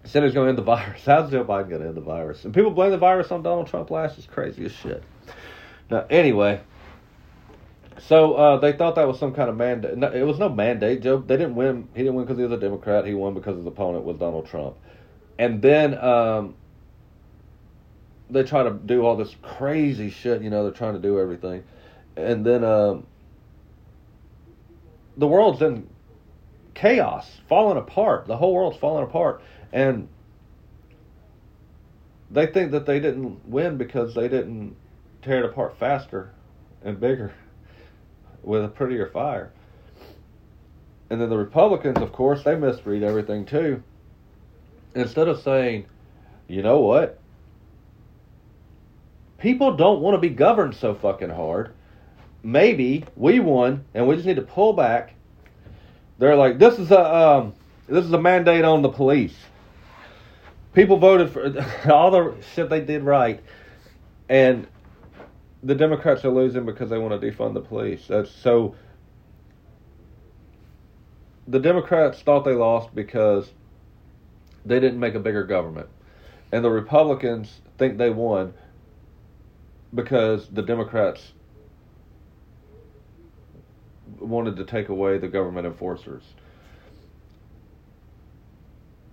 said 0.06 0.22
going 0.22 0.34
to 0.34 0.50
end 0.50 0.58
the 0.58 0.62
virus. 0.64 1.06
How's 1.06 1.32
Joe 1.32 1.44
Biden 1.44 1.70
going 1.70 1.82
to 1.82 1.88
end 1.88 1.98
the 1.98 2.02
virus? 2.02 2.46
And 2.46 2.54
people 2.54 2.72
blame 2.72 2.92
the 2.92 2.98
virus 2.98 3.32
on 3.32 3.44
Donald 3.44 3.68
Trump 3.68 3.90
last. 3.92 4.18
It's 4.18 4.28
crazy 4.28 4.66
as 4.66 4.72
shit. 4.72 5.04
Now, 5.90 6.06
anyway, 6.10 6.62
so 8.00 8.34
uh, 8.34 8.58
they 8.58 8.74
thought 8.74 8.96
that 8.96 9.08
was 9.08 9.20
some 9.20 9.34
kind 9.34 9.50
of 9.50 9.56
mandate. 9.56 9.98
No, 9.98 10.12
it 10.12 10.24
was 10.24 10.40
no 10.40 10.50
mandate. 10.50 11.02
Joe, 11.02 11.18
they 11.18 11.38
didn't 11.38 11.56
win. 11.56 11.88
He 11.94 12.02
didn't 12.02 12.16
win 12.16 12.26
because 12.26 12.38
he 12.38 12.44
was 12.44 12.52
a 12.52 12.60
Democrat. 12.60 13.06
He 13.06 13.14
won 13.14 13.34
because 13.34 13.58
his 13.58 13.66
opponent 13.66 14.04
was 14.04 14.18
Donald 14.18 14.48
Trump. 14.48 14.76
And 15.38 15.62
then 15.62 15.98
um, 15.98 16.56
they 18.30 18.44
try 18.44 18.64
to 18.64 18.72
do 18.72 19.06
all 19.06 19.16
this 19.16 19.36
crazy 19.42 20.10
shit. 20.10 20.42
You 20.42 20.50
know, 20.50 20.64
they're 20.64 20.72
trying 20.72 20.94
to 20.94 21.00
do 21.00 21.20
everything, 21.20 21.64
and 22.16 22.46
then 22.46 22.64
um, 22.64 23.06
the 25.18 25.28
world's 25.28 25.62
in 25.62 25.88
chaos, 26.74 27.30
falling 27.48 27.78
apart. 27.78 28.28
The 28.28 28.38
whole 28.38 28.54
world's 28.54 28.78
falling 28.78 29.04
apart, 29.04 29.42
and 29.72 30.08
they 32.32 32.48
think 32.48 32.72
that 32.72 32.86
they 32.86 33.00
didn't 33.00 33.48
win 33.48 33.78
because 33.78 34.14
they 34.14 34.28
didn't 34.28 34.76
tear 35.22 35.40
it 35.40 35.46
apart 35.46 35.78
faster 35.80 36.32
and 36.84 37.00
bigger 37.00 37.34
with 38.44 38.64
a 38.64 38.68
prettier 38.68 39.08
fire. 39.08 39.52
And 41.10 41.22
then 41.22 41.30
the 41.30 41.38
Republicans, 41.38 41.98
of 41.98 42.12
course, 42.12 42.44
they 42.44 42.56
misread 42.56 43.04
everything 43.04 43.46
too. 43.46 43.84
Instead 44.96 45.28
of 45.28 45.42
saying, 45.42 45.86
you 46.48 46.64
know 46.64 46.80
what, 46.80 47.20
people 49.38 49.76
don't 49.76 50.02
want 50.02 50.16
to 50.16 50.20
be 50.20 50.34
governed 50.34 50.76
so 50.76 50.94
fucking 50.94 51.30
hard. 51.30 51.74
Maybe 52.44 53.06
we 53.16 53.40
won 53.40 53.86
and 53.94 54.08
we 54.08 54.16
just 54.16 54.28
need 54.28 54.36
to 54.36 54.42
pull 54.42 54.74
back. 54.74 55.14
They're 56.18 56.36
like, 56.36 56.60
this 56.60 56.80
is 56.80 56.92
a 56.92 57.16
um, 57.16 57.54
this 57.88 58.06
is 58.06 58.12
a 58.14 58.22
mandate 58.22 58.64
on 58.64 58.82
the 58.82 58.90
police. 58.90 59.36
People 60.74 60.98
voted 60.98 61.32
for 61.32 61.46
all 61.92 62.12
the 62.12 62.36
shit 62.54 62.70
they 62.70 62.82
did 62.82 63.04
right, 63.04 63.42
and 64.30 64.68
the 65.64 65.76
Democrats 65.76 66.24
are 66.24 66.30
losing 66.30 66.66
because 66.66 66.90
they 66.90 66.98
want 66.98 67.20
to 67.20 67.32
defund 67.32 67.54
the 67.54 67.62
police. 67.62 68.08
That's 68.08 68.32
so. 68.32 68.76
The 71.48 71.60
Democrats 71.60 72.22
thought 72.22 72.44
they 72.44 72.54
lost 72.54 72.96
because 72.96 73.52
they 74.66 74.80
didn't 74.80 75.00
make 75.00 75.16
a 75.16 75.20
bigger 75.20 75.44
government, 75.44 75.90
and 76.52 76.64
the 76.64 76.72
Republicans 76.72 77.62
think 77.78 77.98
they 77.98 78.10
won 78.10 78.54
because 79.96 80.48
the 80.50 80.62
Democrats 80.62 81.32
wanted 84.20 84.58
to 84.58 84.66
take 84.66 84.90
away 84.90 85.18
the 85.18 85.28
government 85.28 85.66
enforcers. 85.66 86.24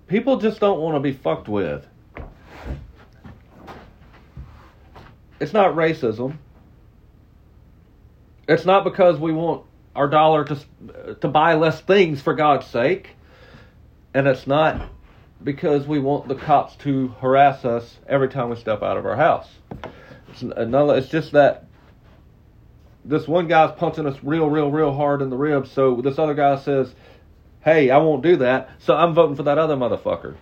People 0.09 0.37
just 0.39 0.61
don't 0.61 0.81
want 0.81 0.97
to 0.97 1.01
be 1.01 1.13
fucked 1.13 1.49
with. 1.49 1.87
It's 5.41 5.53
not 5.53 5.75
racism. 5.75 6.37
It's 8.47 8.65
not 8.65 8.85
because 8.85 9.19
we 9.19 9.33
want 9.33 9.65
our 9.95 10.09
dollar 10.09 10.45
to 10.45 10.59
to 11.21 11.29
buy 11.29 11.55
less 11.55 11.81
things 11.81 12.21
for 12.21 12.35
God's 12.35 12.67
sake. 12.67 13.11
And 14.15 14.27
it's 14.27 14.47
not 14.47 14.91
because 15.43 15.87
we 15.87 15.99
want 15.99 16.29
the 16.29 16.35
cops 16.35 16.77
to 16.77 17.09
harass 17.21 17.65
us 17.65 17.99
every 18.07 18.29
time 18.29 18.51
we 18.51 18.57
step 18.57 18.83
out 18.83 18.97
of 18.97 19.07
our 19.07 19.17
house. 19.17 19.49
It's, 20.33 20.43
another, 20.43 20.97
it's 20.97 21.09
just 21.09 21.33
that 21.33 21.67
this 23.05 23.27
one 23.27 23.49
guy's 23.49 23.73
punching 23.73 24.07
us 24.07 24.17
real, 24.23 24.49
real, 24.49 24.71
real 24.71 24.93
hard 24.93 25.23
in 25.23 25.31
the 25.31 25.37
ribs. 25.37 25.71
So 25.71 26.01
this 26.01 26.19
other 26.19 26.35
guy 26.35 26.57
says, 26.57 26.95
hey, 27.65 27.91
I 27.91 27.99
won't 27.99 28.23
do 28.23 28.37
that, 28.37 28.71
so 28.79 28.95
I'm 28.95 29.15
voting 29.15 29.37
for 29.37 29.45
that 29.45 29.59
other 29.59 29.77
motherfucker. 29.77 30.37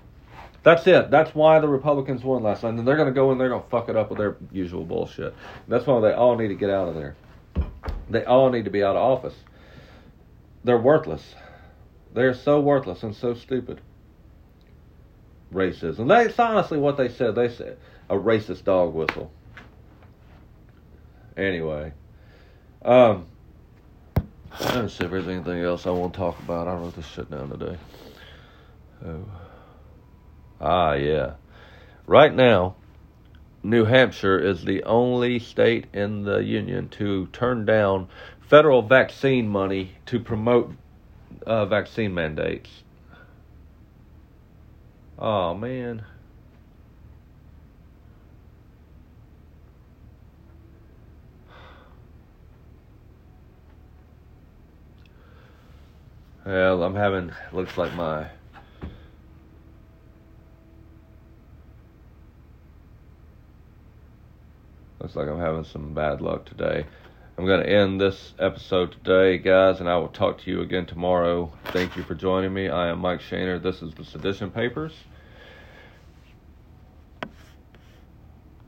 That's 0.62 0.86
it. 0.86 1.11
That's 1.11 1.34
why 1.34 1.59
the 1.59 1.68
Republicans 1.68 2.22
won 2.22 2.43
last 2.43 2.62
night. 2.62 2.74
And 2.74 2.86
they're 2.86 2.97
going 2.97 3.09
to 3.09 3.14
go 3.14 3.32
in, 3.32 3.38
they're 3.38 3.49
going 3.49 3.62
to 3.62 3.68
fuck 3.68 3.88
it 3.88 3.97
up 3.97 4.11
with 4.11 4.18
their 4.18 4.36
usual 4.53 4.84
bullshit. 4.84 5.34
That's 5.68 5.86
why 5.86 6.01
they 6.01 6.12
all 6.12 6.36
need 6.36 6.49
to 6.49 6.55
get 6.55 6.70
out 6.70 6.88
of 6.88 6.95
there. 6.95 7.16
They 8.11 8.24
all 8.24 8.51
need 8.51 8.66
to 8.66 8.70
be 8.70 8.82
out 8.82 8.97
of 8.97 9.03
office. 9.03 9.34
They're 10.64 10.78
worthless. 10.78 11.34
They're 12.12 12.34
so 12.34 12.61
worthless 12.61 13.03
and 13.03 13.16
so 13.16 13.34
stupid. 13.34 13.80
Racism. 15.53 16.09
That's 16.09 16.38
honestly 16.38 16.78
what 16.78 16.97
they 16.97 17.09
said. 17.09 17.34
They 17.34 17.49
said 17.49 17.78
a 18.11 18.16
racist 18.16 18.64
dog 18.64 18.93
whistle. 18.93 19.32
Anyway. 21.41 21.93
Um, 22.82 23.26
don't 24.59 24.91
see 24.91 25.05
if 25.05 25.11
there's 25.11 25.26
anything 25.26 25.62
else 25.62 25.86
I 25.86 25.91
want 25.91 26.12
to 26.12 26.18
talk 26.18 26.38
about. 26.41 26.68
I 26.68 26.74
wrote 26.74 26.95
this 26.97 27.07
shit 27.07 27.30
down 27.30 27.49
today. 27.49 27.78
Oh. 29.07 29.24
Ah, 30.61 30.93
yeah. 30.93 31.34
Right 32.07 32.34
now, 32.34 32.76
New 33.62 33.86
Hampshire 33.86 34.38
is 34.38 34.64
the 34.64 34.82
only 34.84 35.38
state 35.38 35.86
in 35.95 36.24
the 36.24 36.38
union 36.38 36.91
to 36.91 37.26
turn 37.28 37.64
down 37.64 38.09
federal 38.49 38.82
vaccine 38.82 39.49
money 39.49 39.93
to 40.07 40.20
promote 40.20 40.72
uh, 41.47 41.64
vaccine 41.64 42.12
mandates. 42.12 42.68
Oh, 45.18 45.55
man. 45.55 46.05
Well, 56.51 56.82
I'm 56.82 56.96
having, 56.96 57.30
looks 57.53 57.78
like 57.78 57.94
my 57.94 58.26
Looks 64.98 65.14
like 65.14 65.28
I'm 65.28 65.38
having 65.38 65.62
some 65.62 65.94
bad 65.94 66.20
luck 66.20 66.46
today. 66.46 66.86
I'm 67.38 67.46
going 67.46 67.62
to 67.62 67.70
end 67.70 68.01
this 68.01 68.34
episode 68.40 68.90
today, 68.90 69.38
guys, 69.38 69.78
and 69.78 69.88
I 69.88 69.96
will 69.98 70.09
talk 70.09 70.38
to 70.40 70.51
you 70.51 70.61
again 70.62 70.86
tomorrow. 70.86 71.53
Thank 71.66 71.96
you 71.96 72.03
for 72.03 72.16
joining 72.16 72.53
me. 72.53 72.68
I 72.68 72.88
am 72.88 72.98
Mike 72.98 73.20
Shaner. 73.20 73.62
This 73.62 73.80
is 73.80 73.94
the 73.94 74.05
Sedition 74.05 74.51
Papers. 74.51 74.92